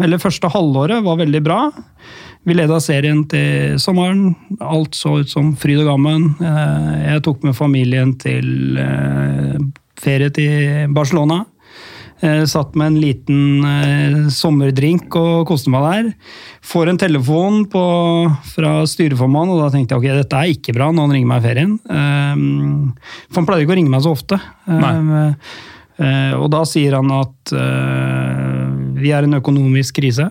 [0.00, 1.58] Eller første halvåret var veldig bra.
[2.48, 4.30] Vi leda serien til sommeren.
[4.64, 6.30] Alt så ut som fryd og gammen.
[6.40, 9.58] Eh, Jeg tok med familien til eh,
[10.02, 11.44] ferie til Barcelona.
[12.20, 16.08] Eh, Satt med en liten eh, sommerdrink og koste meg der.
[16.66, 17.82] Får en telefon på,
[18.56, 21.42] fra styreformannen, og da tenkte jeg ok, dette er ikke bra når han ringer meg
[21.42, 21.76] i ferien.
[21.86, 22.34] Eh,
[23.28, 24.40] for han pleier ikke å ringe meg så ofte.
[24.66, 25.54] Eh,
[26.02, 27.54] eh, og da sier han at
[28.98, 30.26] vi er i en økonomisk krise.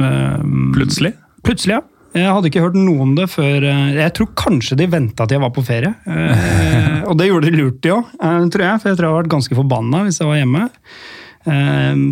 [0.00, 1.14] Plutselig.
[1.46, 1.84] Plutselig, ja.
[2.16, 5.38] Jeg hadde ikke hørt noe om det før eh, Jeg tror kanskje de venta til
[5.38, 5.92] jeg var på ferie.
[6.10, 8.14] Eh, og det gjorde de lurt, de òg,
[8.50, 8.82] tror jeg.
[8.82, 10.64] For jeg tror jeg hadde vært ganske forbanna hvis jeg var hjemme.
[11.46, 12.04] Eh,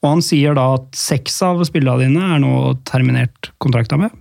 [0.00, 2.54] og han sier da at seks av spillerne dine er nå
[2.88, 4.12] terminert kontrakta med.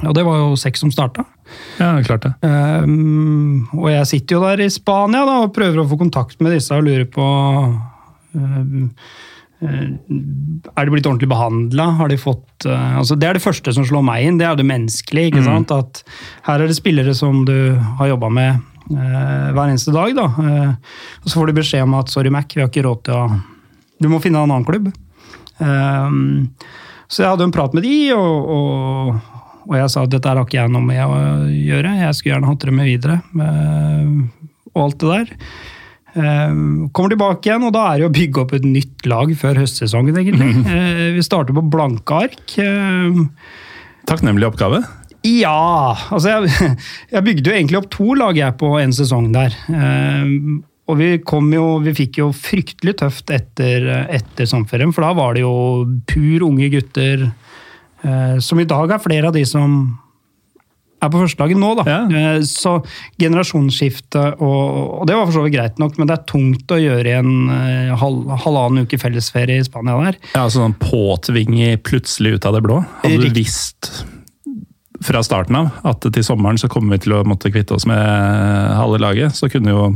[0.00, 1.24] Og det var jo seks som starta.
[1.78, 2.32] Ja, klart det.
[2.42, 6.56] Um, og jeg sitter jo der i Spania da, og prøver å få kontakt med
[6.56, 7.26] disse og lurer på
[8.32, 8.88] um,
[9.62, 11.84] Er de blitt ordentlig behandla?
[12.00, 14.56] Har de fått uh, altså Det er det første som slår meg inn, det er
[14.58, 15.30] det menneskelige.
[15.32, 15.70] ikke sant?
[15.70, 16.02] At
[16.48, 17.54] her er det spillere som du
[18.00, 18.58] har jobba med
[18.90, 20.14] uh, hver eneste dag.
[20.18, 20.26] da,
[21.22, 23.24] Og så får du beskjed om at sorry, Mac, vi har ikke råd til å
[24.02, 24.90] Du må finne en annen klubb.
[27.12, 29.36] Så jeg hadde en prat med de, og, og,
[29.68, 31.18] og jeg sa at dette har ikke jeg noe med å
[31.52, 31.92] gjøre.
[32.00, 33.18] Jeg skulle gjerne hatt det med videre.
[33.36, 34.08] eh,
[34.72, 35.34] Og alt det der.
[36.14, 36.54] Eh,
[36.92, 40.16] Kommer tilbake igjen, og da er det å bygge opp et nytt lag før høstsesongen,
[40.20, 40.50] egentlig.
[40.68, 42.42] Eh, Vi starter på blanke ark.
[42.60, 43.22] Eh,
[44.08, 44.82] Takknemlig oppgave.
[45.22, 46.76] Ja, altså jeg,
[47.14, 49.54] jeg bygde jo egentlig opp to lag jeg på en sesong der.
[49.70, 50.26] Eh,
[50.90, 55.36] og vi, kom jo, vi fikk jo fryktelig tøft etter, etter sommerferien, for da var
[55.38, 55.52] det jo
[56.10, 57.28] pur unge gutter,
[58.02, 59.78] eh, som i dag er flere av de som
[61.02, 61.84] er på førstelaget nå, da.
[61.88, 62.00] Ja.
[62.20, 62.76] Eh, så
[63.20, 64.62] generasjonsskifte, og,
[65.02, 67.18] og det var for så vidt greit nok, men det er tungt å gjøre i
[67.18, 70.18] en eh, halv, halvannen uke fellesferie i Spania der.
[70.32, 72.80] Ja, altså sånn påtvinge plutselig ut av det blå.
[73.02, 73.92] Hadde du visst
[75.02, 77.98] fra starten av at til sommeren så kommer vi til å måtte kvitte oss med
[78.78, 79.88] halve laget, så kunne du jo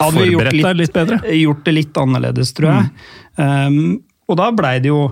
[0.00, 1.20] forberedt deg litt bedre.
[1.36, 2.88] Gjort det litt annerledes, tror jeg.
[3.36, 5.10] Um, og da blei det jo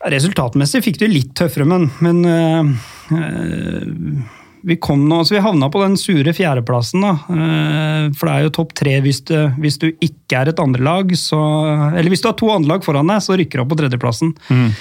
[0.00, 2.70] Resultatmessig fikk det litt tøffere, men, men uh,
[3.12, 7.04] uh, vi kom nå, altså vi havna på den sure fjerdeplassen.
[7.04, 10.62] da, uh, For det er jo topp tre hvis du, hvis du ikke er et
[10.62, 11.12] andrelag.
[11.12, 14.34] Eller hvis du har to andrelag foran deg, så rykker du opp på tredjeplassen.
[14.50, 14.72] Mm.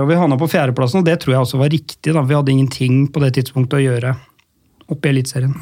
[0.00, 2.12] og Vi havna på fjerdeplassen, og det tror jeg også var riktig.
[2.12, 4.14] da, Vi hadde ingenting på det tidspunktet å gjøre
[4.92, 5.56] oppe i Eliteserien.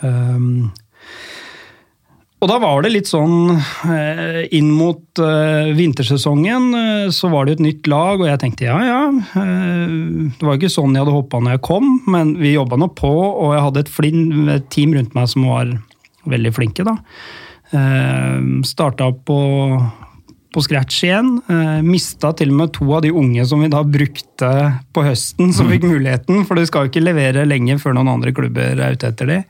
[0.00, 0.72] Um,
[2.36, 3.48] og da var det litt sånn
[3.88, 8.68] eh, Inn mot eh, vintersesongen eh, så var det et nytt lag, og jeg tenkte
[8.68, 9.00] ja, ja.
[9.32, 13.08] det var ikke sånn jeg hadde håpa når jeg kom, men vi jobba nå på,
[13.08, 15.72] og jeg hadde et, flin, et team rundt meg som var
[16.26, 16.96] veldig flinke, da.
[18.66, 19.38] Starta på,
[20.54, 21.36] på scratch igjen.
[21.86, 24.50] Mista til og med to av de unge som vi da brukte
[24.90, 28.34] på høsten, som fikk muligheten, for de skal jo ikke levere lenge før noen andre
[28.34, 29.40] klubber er ute etter de.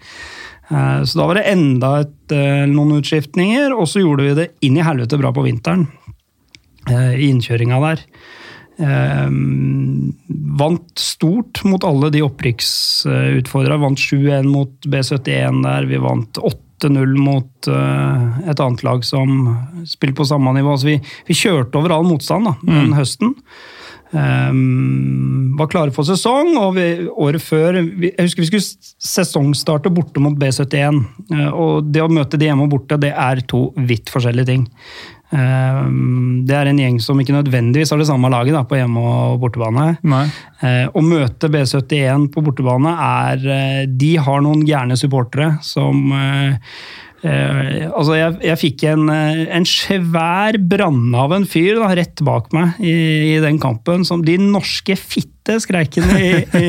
[0.71, 4.49] Eh, Så da var det enda et, eh, noen utskiftninger, og så gjorde vi det
[4.63, 5.87] inn i helvete bra på vinteren.
[6.89, 8.03] eh, I innkjøringa der.
[10.59, 13.81] Vant stort mot alle de opprykksutfordrerne.
[13.81, 15.87] Vant 7-1 mot B71 der.
[15.89, 19.57] Vi vant 8-0 mot et annet lag som
[19.89, 20.77] spilte på samme nivå.
[20.79, 20.97] Så vi,
[21.27, 23.35] vi kjørte over all motstand da, den høsten.
[24.13, 29.91] Um, var klare for sesong, og vi, året før vi, Jeg husker vi skulle sesongstarte
[29.91, 31.03] borte mot B71.
[31.33, 34.67] Uh, og det å møte de hjemme og borte, det er to vidt forskjellige ting.
[35.35, 39.03] Um, det er en gjeng som ikke nødvendigvis har det samme laget da, på hjemme-
[39.03, 39.89] og bortebane.
[40.63, 46.79] Eh, å møte B71 på bortebane er uh, De har noen gærne supportere som eh,
[47.25, 52.23] eh, altså jeg, jeg fikk en, eh, en svær branne av en fyr da, rett
[52.27, 52.97] bak meg i,
[53.37, 54.05] i den kampen.
[54.09, 56.05] Som de norske fitte skreik i,
[56.59, 56.69] i,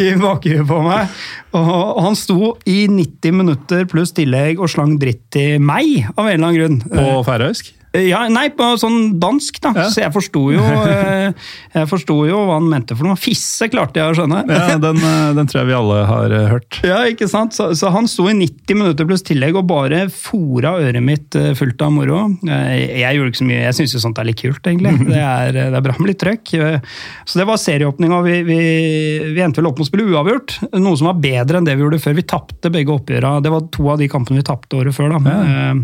[0.00, 1.12] i bakhuet på meg.
[1.52, 6.26] Og, og han sto i 90 minutter pluss tillegg og slang dritt til meg, av
[6.26, 6.82] en eller annen grunn.
[6.88, 7.74] På færøysk?
[7.92, 9.72] Ja, nei, på sånn dansk, da.
[9.76, 9.84] Ja.
[9.92, 11.90] Så jeg forsto jo, eh,
[12.28, 13.18] jo hva han mente for noe.
[13.20, 14.42] Fisse klarte jeg å skjønne.
[14.48, 16.80] Ja, den, eh, den tror jeg vi alle har eh, hørt.
[16.88, 17.56] Ja, ikke sant?
[17.56, 21.84] Så, så han sto i 90 minutter pluss tillegg og bare fora øret mitt fullt
[21.84, 22.22] av moro.
[22.48, 24.96] Jeg gjorde ikke så mye, jeg syns jo sånt er litt kult, egentlig.
[25.12, 26.50] Det er, det er bra med litt trøkk.
[27.28, 28.58] Så det var serieåpning, og vi, vi,
[29.34, 30.56] vi endte vel opp med å spille uavgjort.
[30.80, 32.16] Noe som var bedre enn det vi gjorde før.
[32.16, 33.36] Vi tapte begge oppgjøra.
[33.44, 35.18] Det var to av de kampene vi tapte året før.
[35.18, 35.36] da.
[35.36, 35.74] Ja.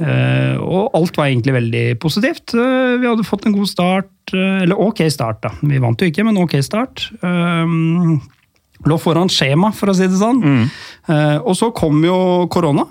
[0.00, 2.54] Og alt var egentlig veldig positivt.
[2.56, 5.52] Eh, vi hadde fått en god start, eh, eller ok start, da.
[5.60, 7.08] Vi vant jo ikke, men ok start.
[8.80, 10.40] Lå foran skjema, for å si det sånn.
[11.10, 12.86] Eh, og så kom jo korona.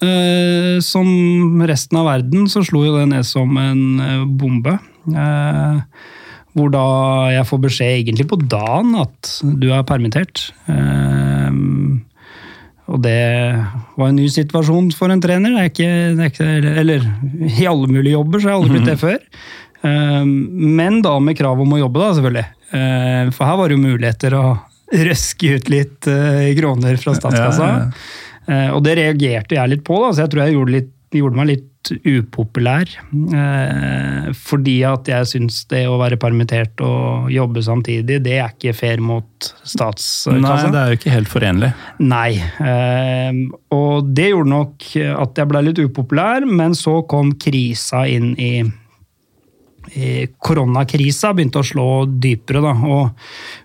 [0.00, 4.78] Eh, som resten av verden så slo jo det ned som en eh, bombe.
[5.12, 5.82] Eh,
[6.56, 6.86] hvor da
[7.30, 10.48] jeg får beskjed egentlig på dagen at du er permittert.
[12.90, 13.18] Og det
[13.94, 15.54] var en ny situasjon for en trener.
[15.54, 17.04] Det er ikke, det er ikke, eller
[17.46, 19.20] i alle mulige jobber, så har jeg aldri blitt det før.
[19.86, 22.46] Eh, Men da med krav om å jobbe, da, selvfølgelig.
[22.74, 24.44] Eh, For her var det jo muligheter å
[25.06, 27.68] røske ut litt eh, kroner fra statskassa.
[27.68, 27.90] Ja, ja,
[28.50, 28.72] ja.
[28.74, 30.88] Og det reagerte jeg litt på, da, så jeg tror jeg gjorde, litt,
[31.18, 32.90] gjorde meg litt upopulær.
[33.10, 38.76] Eh, Fordi at jeg syns det å være permittert og jobbe samtidig, det er ikke
[38.76, 39.50] fair mot
[40.36, 41.72] Nei, det er jo ikke helt forenlig.
[42.04, 42.34] Nei.
[42.38, 43.40] eh,
[43.74, 48.52] og det gjorde nok at jeg ble litt upopulær, men så kom krisa inn i,
[50.38, 51.86] Koronakrisa begynte å slå
[52.22, 52.74] dypere, da.
[52.86, 53.08] Og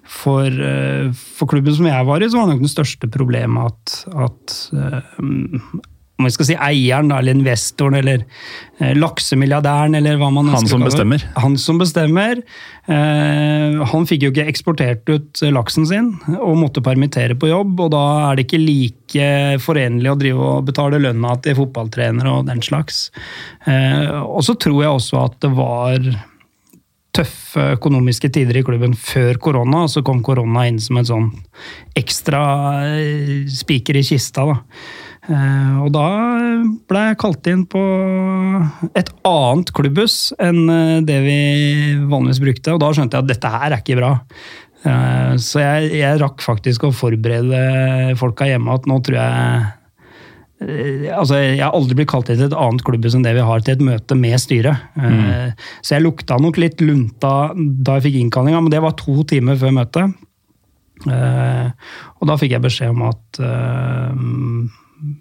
[0.10, 3.98] for, eh, for klubben som jeg var i, så var nok det største problemet at,
[4.26, 4.56] at
[6.16, 8.22] om vi skal si eieren, eller investoren, eller
[8.80, 11.26] eh, laksemilliardæren, eller hva man Han som bestemmer.
[11.44, 12.40] Han som bestemmer.
[12.88, 17.82] Eh, han fikk jo ikke eksportert ut laksen sin, og måtte permittere på jobb.
[17.88, 19.32] Og da er det ikke like
[19.66, 23.10] forenlig å drive og betale lønna til fotballtrenere og den slags.
[23.68, 26.00] Eh, og så tror jeg også at det var
[27.16, 31.28] tøffe økonomiske tider i klubben før korona, og så kom korona inn som en sånn
[31.96, 32.42] ekstra
[32.88, 34.48] eh, spiker i kista.
[34.48, 34.58] da.
[35.26, 36.08] Eh, Og da
[36.90, 37.82] ble jeg kalt inn på
[38.94, 41.40] et annet klubbhus enn eh, det vi
[42.06, 44.12] vanligvis brukte, og da skjønte jeg at dette her er ikke bra.
[44.86, 49.66] Eh, så jeg, jeg rakk faktisk å forberede folka hjemme at nå tror jeg
[50.66, 53.60] Altså, Jeg har aldri blitt kalt inn til et annet klubbhus enn det vi har,
[53.62, 54.86] til et møte med styret.
[54.96, 55.52] Mm.
[55.84, 59.60] Så jeg lukta nok litt lunta da jeg fikk innkallinga, men det var to timer
[59.60, 60.16] før møtet.
[61.12, 63.42] Og da fikk jeg beskjed om at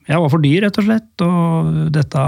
[0.08, 1.26] jeg var for dyr, rett og slett.
[1.26, 2.24] Og dette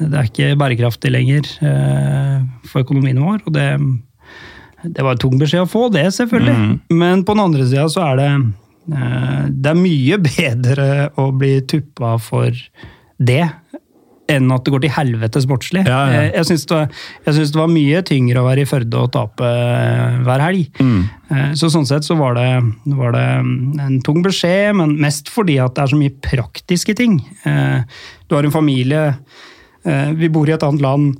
[0.00, 3.44] det er ikke bærekraftig lenger eh, for økonomien vår.
[3.46, 3.68] Og det,
[4.84, 6.78] det var en tung beskjed å få, det selvfølgelig.
[6.94, 10.88] Men på den andre sida så er det eh, Det er mye bedre
[11.20, 12.50] å bli tuppa for
[13.22, 13.44] det
[14.28, 15.82] enn at det går til helvete sportslig.
[15.86, 16.20] Ja, ja.
[16.22, 16.78] Eh, Jeg syns det,
[17.26, 20.70] det var mye tyngre å være i Førde og tape eh, hver helg.
[20.80, 21.02] Mm.
[21.58, 22.46] Så sånn sett så var det,
[22.94, 23.24] var det
[23.84, 27.18] en tung beskjed, men mest fordi at det er så mye praktiske ting.
[27.44, 27.82] Eh,
[28.28, 29.16] Du har en familie,
[29.84, 31.16] eh, vi bor i et annet land,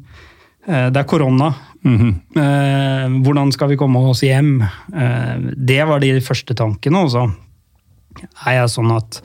[0.66, 1.52] eh, det er korona.
[1.84, 4.62] Eh, Hvordan skal vi komme oss hjem?
[4.94, 7.04] Eh, Det var de første tankene.
[7.04, 7.26] også.
[8.46, 9.20] er jeg sånn at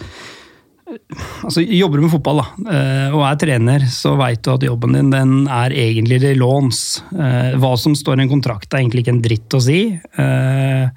[1.43, 4.95] altså, Jobber du med fotball da, eh, og er trener, så veit du at jobben
[4.97, 6.79] din den er egentlig til låns.
[7.13, 9.79] Eh, Hva som står i en kontrakt er egentlig ikke en dritt å si.
[9.95, 10.89] Eh,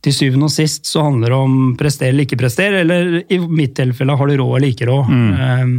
[0.00, 3.74] Til syvende og sist så handler det om prestere eller ikke prestere, eller i mitt
[3.76, 5.10] tilfelle har du råd eller ikke råd.
[5.12, 5.74] Mm.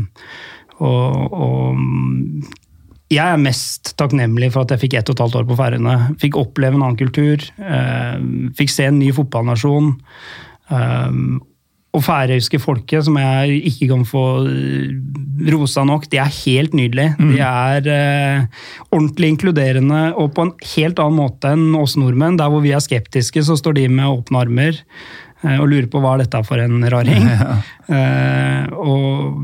[0.86, 1.80] Og, og
[3.12, 5.96] jeg er mest takknemlig for at jeg fikk ett og et halvt år på Færøyene.
[6.22, 7.42] Fikk oppleve en annen kultur.
[8.62, 9.90] fikk se en ny fotballnasjon.
[10.70, 11.10] eh,
[11.92, 14.94] og færøyske folket, som jeg ikke kan få eh,
[15.52, 17.16] rosa nok, de er helt nydelige.
[17.20, 18.62] De er eh,
[18.92, 22.40] ordentlig inkluderende og på en helt annen måte enn oss nordmenn.
[22.40, 26.00] Der hvor vi er skeptiske, så står de med åpne armer eh, og lurer på
[26.04, 27.30] hva dette er for en raring.
[27.92, 29.42] Eh, og,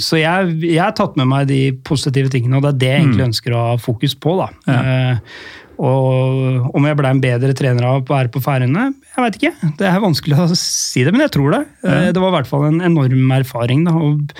[0.00, 3.02] så jeg, jeg har tatt med meg de positive tingene, og det er det jeg
[3.02, 4.38] egentlig ønsker å ha fokus på.
[4.38, 4.46] da.
[4.72, 5.18] Eh,
[5.80, 8.90] og om jeg ble en bedre trener av å være på Færøyene?
[9.14, 9.70] Jeg veit ikke.
[9.80, 11.62] Det er vanskelig å si det, men jeg tror det.
[11.86, 12.02] Ja.
[12.12, 13.86] Det var i hvert fall en enorm erfaring.
[13.88, 14.34] Da, og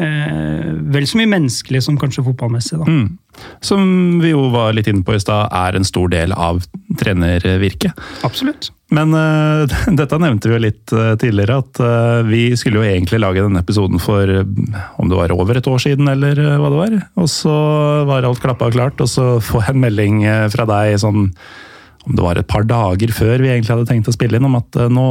[0.00, 2.80] eh, vel så mye menneskelig som kanskje fotballmessig.
[2.80, 3.44] Da.
[3.64, 6.62] Som vi jo var litt inne på i stad, er en stor del av
[7.00, 7.98] trenervirket.
[8.26, 8.70] Absolutt.
[8.90, 9.70] Men uh,
[10.00, 13.62] dette nevnte vi jo litt uh, tidligere, at uh, vi skulle jo egentlig lage denne
[13.62, 16.98] episoden for om det var over et år siden, eller hva det var.
[17.22, 17.54] Og så
[18.08, 20.22] var alt klappa og klart, og så får jeg en melding
[20.52, 21.30] fra deg sånn
[22.08, 24.56] om det var et par dager før vi egentlig hadde tenkt å spille inn, om
[24.56, 25.08] at nå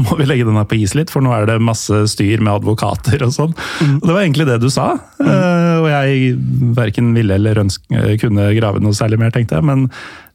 [0.00, 2.54] må vi legge den her på is litt, for nå er det masse styr med
[2.60, 3.54] advokater og sånn.
[3.98, 4.90] Og det var egentlig det du sa,
[5.20, 6.34] eh, og jeg
[6.78, 9.66] verken ville eller ønske, kunne grave noe særlig mer, tenkte jeg.
[9.68, 9.88] men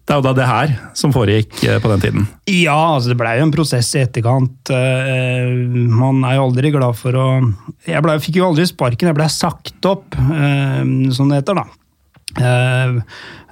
[0.07, 2.27] det er jo da det her som foregikk eh, på den tiden.
[2.47, 4.71] Ja, altså det blei jo en prosess i etterkant.
[4.71, 5.49] Eh,
[5.91, 7.25] Man er jo aldri glad for å
[7.83, 10.79] Jeg ble, fikk jo aldri sparken, jeg blei sagt opp, eh,
[11.11, 11.65] som det heter, da.
[12.39, 13.01] Eh,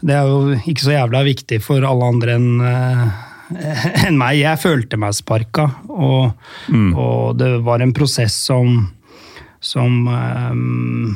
[0.06, 3.04] Det er jo ikke så jævla viktig for alle andre enn eh,
[4.08, 4.40] enn meg.
[4.42, 6.36] Jeg følte meg sparka, og,
[6.74, 8.84] og det var en prosess som
[9.66, 11.16] som um,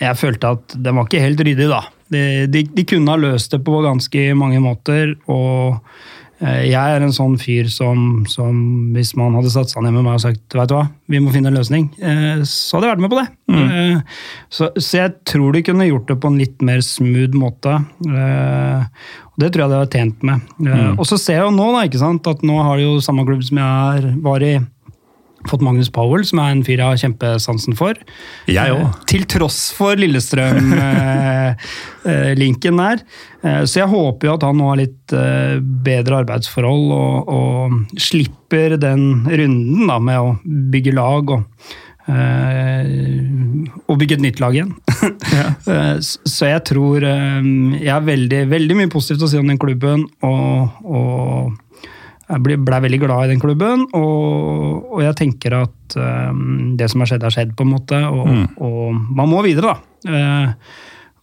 [0.00, 1.82] jeg følte at den var ikke helt ryddig, da.
[2.12, 5.80] De, de, de kunne ha løst det på ganske mange måter, og
[6.42, 8.56] jeg er en sånn fyr som, som
[8.96, 11.30] hvis man hadde satt seg ned med meg og sagt vet du hva, vi må
[11.34, 13.26] finne en løsning, eh, så hadde jeg vært med på det.
[13.52, 13.98] Mm.
[14.56, 17.76] så, så jeg tror de kunne gjort det på en litt mer smooth måte.
[18.08, 20.52] Eh, og det tror jeg det har tjent med.
[20.58, 20.98] Mm.
[20.98, 23.24] Og så ser jeg jo nå da, ikke sant, at nå har de jo samme
[23.28, 24.56] klubb som jeg var i,
[25.50, 27.94] fått Magnus Powell, som er en fyr jeg har kjempesansen for.
[28.50, 28.82] Jeg òg.
[28.86, 32.96] Eh, Til tross for Lillestrøm-linken der.
[33.42, 37.60] Eh, Så jeg håper jo at han nå har litt eh, bedre arbeidsforhold og, og
[38.00, 41.42] slipper den runden da, med å bygge lag og,
[42.08, 42.84] eh,
[43.86, 44.72] og bygge et nytt lag igjen.
[45.32, 45.48] Ja.
[46.02, 47.40] Så jeg tror eh,
[47.80, 50.00] Jeg har veldig, veldig mye positivt å si om den klubben.
[50.22, 51.52] og, og
[52.32, 56.88] jeg ble, ble veldig glad i den klubben, og, og jeg tenker at um, det
[56.90, 57.98] som har skjedd, har skjedd, på en måte.
[58.08, 60.08] Og, og man må videre, da.
[60.08, 60.80] Uh,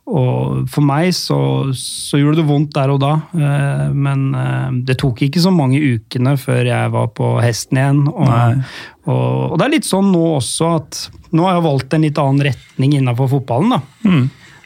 [0.10, 1.38] og for meg så,
[1.78, 5.82] så gjorde det vondt der og da, uh, men uh, det tok ikke så mange
[5.82, 8.04] ukene før jeg var på hesten igjen.
[8.10, 8.66] Og,
[9.06, 12.22] og, og det er litt sånn nå også at nå har jeg valgt en litt
[12.22, 13.78] annen retning innenfor fotballen.
[13.78, 14.16] da.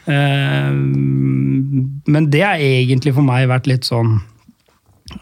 [0.04, 0.70] Eh,
[2.12, 4.18] men det har egentlig for meg vært litt sånn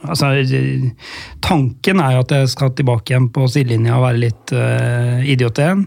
[0.07, 0.33] Altså,
[1.45, 5.61] tanken er jo at jeg skal tilbake igjen på sidelinja og være litt uh, idiot
[5.63, 5.87] igjen.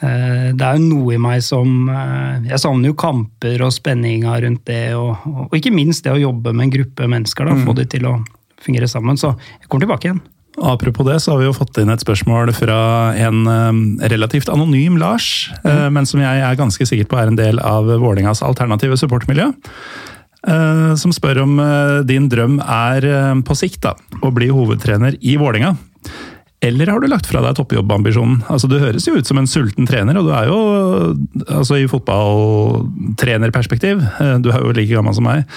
[0.00, 4.38] Uh, det er jo noe i meg som uh, Jeg savner jo kamper og spenninga
[4.46, 7.48] rundt det, og, og ikke minst det å jobbe med en gruppe mennesker.
[7.48, 8.18] da, Få de til å
[8.60, 9.20] fungere sammen.
[9.20, 10.22] Så jeg kommer tilbake igjen.
[10.60, 12.78] Apropos det, så har vi jo fått inn et spørsmål fra
[13.16, 13.46] en
[14.10, 15.94] relativt anonym Lars, mm.
[15.94, 19.46] men som jeg er ganske sikker på er en del av Vålingas alternative supportmiljø.
[20.48, 25.18] Eh, som spør om eh, din drøm er eh, på sikt da, å bli hovedtrener
[25.20, 25.74] i Vålinga.
[26.60, 28.42] Eller har du lagt fra deg toppjobbambisjonen?
[28.52, 30.58] Altså, du høres jo ut som en sulten trener, og du er jo
[31.46, 34.02] altså, i fotballtrenerperspektiv
[34.44, 35.48] Du er jo like gammel som meg,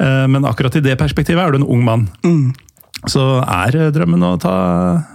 [0.00, 2.08] men akkurat i det perspektivet er du en ung mann.
[3.06, 4.56] Så er drømmen å ta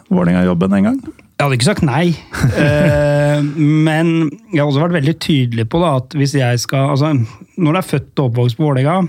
[0.07, 0.99] Vålerenga-jobben en gang?
[1.35, 2.05] Jeg hadde ikke sagt nei,
[2.63, 4.11] eh, men
[4.53, 7.11] jeg har også vært veldig tydelig på da, at hvis jeg skal altså,
[7.59, 9.01] Når du er født og oppvokst på Vålerenga,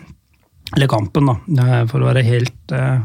[0.75, 3.05] eller Kampen, da, for å være helt eh,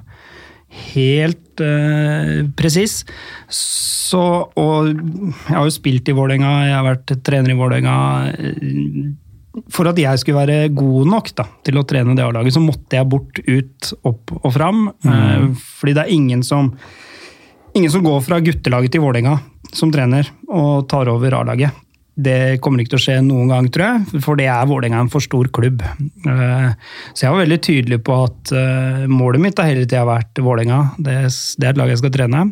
[0.71, 3.01] helt eh, presis.
[3.51, 4.21] Så
[4.59, 7.97] Og jeg har jo spilt i Vålerenga, jeg har vært trener i Vålerenga.
[9.71, 12.99] For at jeg skulle være god nok da, til å trene det A-laget, så måtte
[12.99, 14.85] jeg bort, ut, opp og fram.
[15.03, 15.47] Eh,
[15.79, 16.73] fordi det er ingen som
[17.77, 19.37] Ingen som går fra guttelaget til Vålerenga
[19.71, 21.71] som trener og tar over A-laget.
[22.21, 25.09] Det kommer ikke til å skje noen gang, tror jeg, for det er Vålerenga en
[25.13, 25.79] for stor klubb.
[25.81, 26.67] Eh,
[27.15, 30.81] Så jeg var veldig tydelig på at eh, målet mitt har hele tida vært Vålerenga.
[30.99, 32.43] Det, det er et lag jeg skal trene.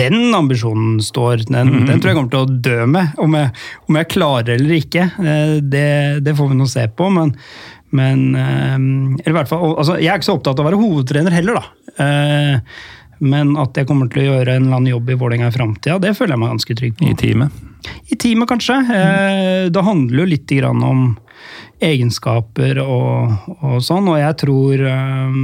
[0.00, 1.44] Den ambisjonen står.
[1.52, 3.12] Den, den tror jeg kommer til å dø med.
[3.20, 3.52] Om jeg,
[3.86, 5.88] om jeg klarer eller ikke, eh, det,
[6.24, 7.12] det får vi nå se på.
[7.14, 7.34] Men,
[7.92, 8.24] men
[9.20, 11.60] eller i hvert fall, altså, Jeg er ikke så opptatt av å være hovedtrener heller,
[11.60, 11.68] da.
[13.18, 15.54] Eh, Men at jeg kommer til å gjøre en eller annen jobb i Vålerenga i
[15.54, 17.08] framtida, det føler jeg meg ganske trygg på.
[17.08, 17.64] I teamet?
[18.10, 18.78] I teamet, kanskje.
[18.84, 19.72] Mm.
[19.72, 21.02] Det handler jo litt grann om
[21.84, 25.36] egenskaper og, og sånn, og jeg tror eh,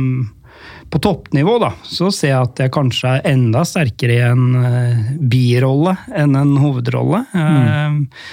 [0.91, 5.07] på toppnivå da, så ser jeg at jeg kanskje er enda sterkere i en eh,
[5.31, 7.25] birolle enn en hovedrolle.
[7.35, 7.63] Mm.
[7.63, 8.29] eh,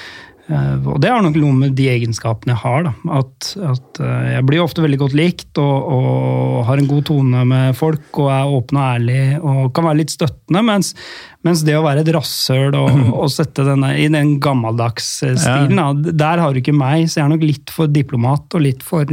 [0.52, 2.90] og det har nok noe med de egenskapene jeg har.
[3.20, 7.44] At, at eh, jeg blir ofte veldig godt likt og, og har en god tone
[7.48, 10.64] med folk og er åpen og ærlig og kan være litt støttende.
[10.68, 10.94] Mens,
[11.48, 12.90] mens det å være et rasshøl og,
[13.22, 17.08] og sette denne i den gammeldagsstilen, eh, da, der har du ikke meg.
[17.08, 19.08] Så jeg er nok litt for diplomat og litt for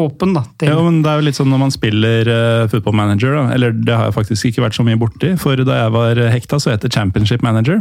[0.00, 0.34] åpen.
[0.36, 0.44] da.
[0.58, 3.46] Til, Ja, men det er jo litt sånn når man spiller uh, football manager, da.
[3.56, 6.60] eller det har jeg faktisk ikke vært så mye borti, for da jeg var hekta
[6.62, 7.80] så het det championship manager.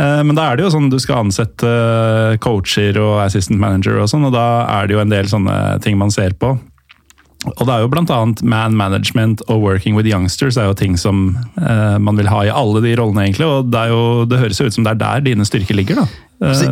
[0.00, 4.00] Eh, Men da er det jo sånn du skal ansette eh, coacher og assistant manager
[4.00, 4.48] og sånn, og da
[4.80, 6.56] er det jo en del sånne ting man ser på.
[7.50, 11.38] Og det er jo annet man management og working with youngsters er jo ting som
[11.56, 13.48] eh, man vil ha i alle de rollene, egentlig.
[13.48, 16.29] Og det, jo, det høres jo ut som det er der dine styrker ligger, da.
[16.40, 16.70] Eh,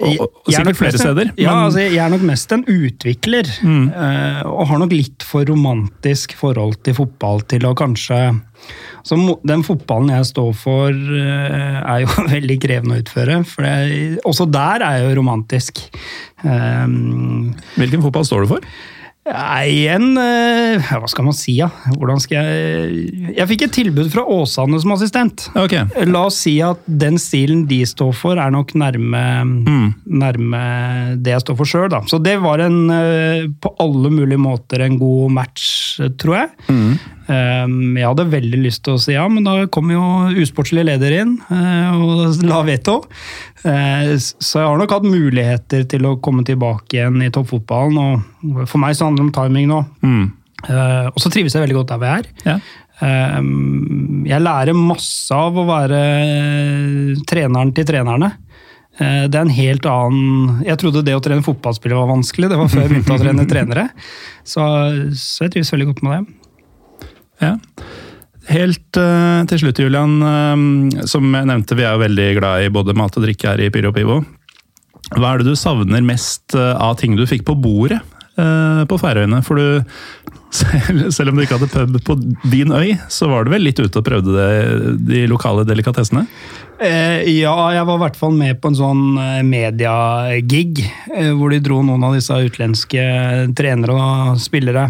[0.00, 1.30] og, og, Jeg er sikkert flere mest steder.
[1.36, 3.50] Ja, men- altså, jeg er nok mest en utvikler.
[3.60, 8.40] eh, og har nok litt for romantisk forhold til fotball til å kanskje
[9.02, 9.16] så
[9.46, 12.06] Den fotballen jeg står for, eh, er jo
[12.36, 13.38] veldig krevende å utføre.
[13.48, 15.80] For jeg, også der er jeg jo romantisk.
[16.44, 18.60] Hvilken fotball står du for?
[19.28, 21.66] Nei, igjen eh, Hva skal man si, da?
[21.68, 21.92] Ja?
[22.00, 25.44] Hvordan skal jeg Jeg fikk et tilbud fra Åsane som assistent.
[25.60, 25.84] Okay.
[26.08, 29.20] La oss si at den stilen de står for, er nok nærme,
[30.08, 30.62] nærme
[31.20, 31.94] det jeg står for sjøl.
[32.10, 35.64] Så det var en, eh, på alle mulige måter en god match,
[36.20, 36.50] tror jeg.
[37.30, 40.02] Um, Jeg hadde veldig lyst til å si ja, men da kom jo
[40.42, 42.96] usportslig leder inn eh, og la veto.
[43.64, 47.98] Eh, Så jeg har nok hatt muligheter til å komme tilbake igjen i toppfotballen.
[47.98, 49.80] og For meg så handler det om timing nå.
[50.02, 50.32] Mm.
[50.68, 52.30] Eh, Og så trives jeg veldig godt der hvor jeg er.
[52.46, 52.58] Ja.
[53.00, 56.00] Um, Jeg lærer masse av å være
[57.28, 58.32] treneren til trenerne.
[59.00, 62.50] Eh, Det er en helt annen Jeg trodde det å trene fotballspillere var vanskelig.
[62.50, 63.86] Det var før jeg begynte å trene trenere.
[64.44, 64.60] Så,
[65.16, 66.36] så jeg trives veldig godt med det.
[67.40, 67.54] Ja.
[68.48, 70.16] Helt uh, til slutt, Julian.
[70.22, 73.60] Uh, som jeg nevnte, vi er jo veldig glad i både mat og drikke her
[73.66, 74.22] i Pyro Pivo.
[75.16, 78.00] Hva er det du savner mest uh, av ting du fikk på bordet
[78.40, 79.42] på Færøyene?
[79.44, 79.82] For du,
[80.60, 82.14] selv, selv om du ikke hadde pub på
[82.48, 86.24] din øy, så var du vel litt ute og prøvde det, de lokale delikatessene?
[86.80, 89.02] Ja, jeg var i hvert fall med på en sånn
[89.44, 90.80] mediagig,
[91.12, 93.04] eh, hvor de dro noen av disse utenlandske
[93.58, 94.86] trenere og spillere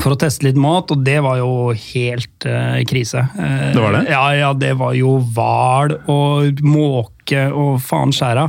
[0.00, 3.26] for å teste litt mat, og det var jo helt uh, krise.
[3.36, 4.04] Eh, Det var det?
[4.08, 7.19] Ja, ja, det var jo hval og måke
[7.52, 8.48] og faen skjæra.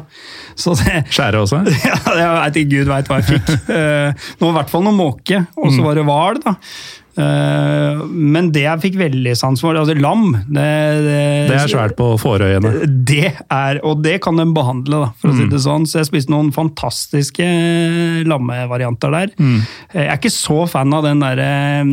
[0.55, 1.61] Så det, Skjære også?
[1.89, 3.51] ja, jeg vet ikke gud veit hva jeg fikk.
[3.72, 5.76] Eh, Det var i hvert fall noe måke, og Mm.
[5.78, 6.55] så var det hval, da.
[7.22, 10.67] Eh, Men det jeg fikk veldig sans for, altså lam det,
[11.51, 12.72] Det er svært på Fårøyene.
[13.05, 15.38] det er, og det kan de behandle, da, for å Mm.
[15.41, 15.86] si det sånn.
[15.86, 17.43] Så jeg spiste noen fantastiske
[18.28, 19.28] lammevarianter der.
[19.39, 19.59] Mm.
[19.93, 21.84] Jeg er ikke så fan av den der eh,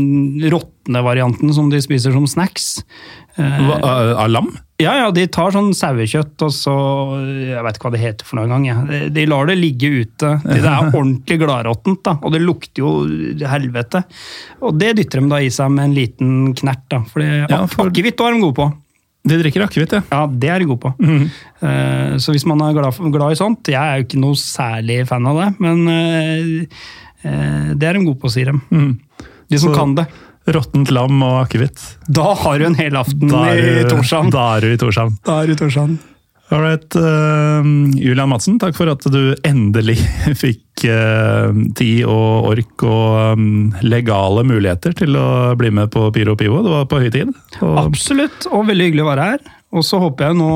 [0.55, 2.83] råtne varianten som de spiser som snacks.
[3.39, 4.49] Eh, Hva, av- av lam?
[4.79, 6.73] Ja, ja, de tar sånn sauekjøtt, og så
[7.49, 8.67] Jeg vet ikke hva det heter for noe engang.
[8.67, 8.77] Ja.
[8.87, 10.31] De- De lar det ligge ute.
[10.43, 12.91] Det er ordentlig gladråttent, da, og det lukter jo
[13.47, 14.05] helvete.
[14.63, 17.01] Og det dytter de da i seg med en liten knert, da.
[17.11, 18.69] Fordi, Ja, for- akevitt er de gode på.
[19.29, 20.03] De drikker akevitt, ja.
[20.13, 20.95] Ja, det er de gode på.
[21.63, 25.07] Eh, Så hvis man er glad, glad i sånt Jeg er jo ikke noe særlig
[25.09, 26.65] fan av det, men uh,
[27.25, 28.61] uh, det er de gode på, sier de.
[29.51, 30.07] De som Så- kan det.
[30.55, 31.83] Råttent lam og akevitt.
[32.09, 34.31] Da har du en hel aften er i Torshavn.
[34.33, 35.19] Da er du i Torshavn.
[35.27, 35.99] Da er du i Torshavn.
[36.49, 37.61] Alright, uh,
[38.01, 39.99] Julian Madsen, takk for at du endelig
[40.43, 43.51] fikk uh, tid og ork og um,
[43.85, 45.29] legale muligheter til å
[45.61, 46.63] bli med på Pyro Pivo.
[46.65, 47.37] Det var på høy tid.
[47.61, 49.47] Og Absolutt, og veldig hyggelig å være her.
[49.77, 50.53] Og så håper jeg nå,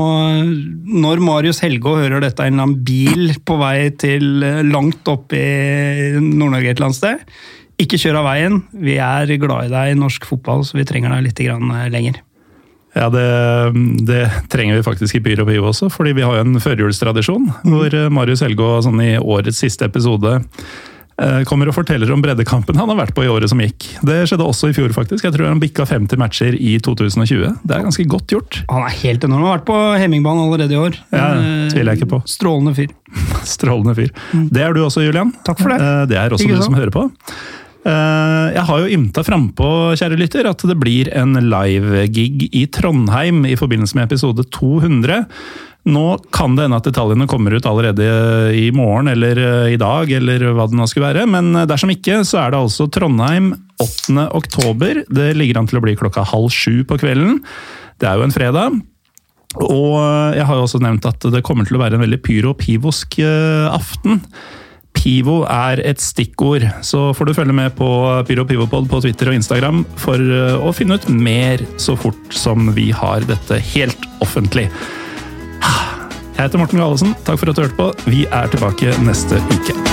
[1.03, 5.43] når Marius Helgå hører dette i en bil på vei til eh, langt opp i
[6.17, 7.27] Nord-Norge et eller annet sted,
[7.81, 8.61] ikke kjør av veien.
[8.85, 11.89] Vi er glad i deg i norsk fotball, så vi trenger deg litt grann eh,
[11.93, 12.21] lenger.
[12.93, 13.25] ja, det,
[14.05, 14.23] det
[14.53, 17.89] trenger vi faktisk i Pyr og Piv også, fordi vi har jo en førjulstradisjon hvor
[17.97, 22.91] eh, Marius Helgå sånn i årets siste episode eh, kommer og forteller om breddekampen han
[22.93, 23.87] har vært på i året som gikk.
[24.05, 25.25] Det skjedde også i fjor, faktisk.
[25.25, 27.57] Jeg tror han bikka 50 matcher i 2020.
[27.65, 28.61] Det er ganske godt gjort.
[28.69, 29.41] Han er helt enorm.
[29.41, 31.01] Han har vært på Hemmingbanen allerede i år.
[31.09, 31.31] Ja,
[31.73, 32.21] tviler jeg ikke på.
[32.29, 32.93] Strålende fyr.
[33.55, 34.13] Strålende fyr.
[34.53, 35.33] Det er du også, Julian.
[35.49, 35.81] Takk for det.
[36.13, 37.07] Det er også du som hører på.
[37.83, 39.67] Eh, Jeg har jo ymta frampå,
[39.99, 45.25] kjære lytter, at det blir en live-gig i Trondheim i forbindelse med episode 200.
[45.83, 48.05] Nå kan det hende at detaljene kommer ut allerede
[48.55, 51.27] i morgen eller eh, i dag, eller hva det nå skulle være.
[51.27, 53.51] Men dersom ikke, så er det altså Trondheim
[53.83, 54.29] 8.
[54.31, 55.03] oktober.
[55.11, 57.41] Det ligger an til å bli klokka halv sju på kvelden.
[57.99, 58.79] Det er jo en fredag.
[59.59, 59.99] Og
[60.33, 63.67] jeg har jo også nevnt at det kommer til å være en veldig pyro-pivosk eh,
[63.69, 64.23] aften.
[65.03, 67.87] Pivo er et stikkord, så får du følge med på
[68.27, 72.71] Pyro Pivopod på Twitter og Instagram for eh, å finne ut mer så fort som
[72.77, 74.69] vi har dette helt offentlig.
[76.33, 77.91] Jeg heter Morten Galesen, takk for at du hørte på.
[78.09, 79.92] Vi er tilbake neste uke.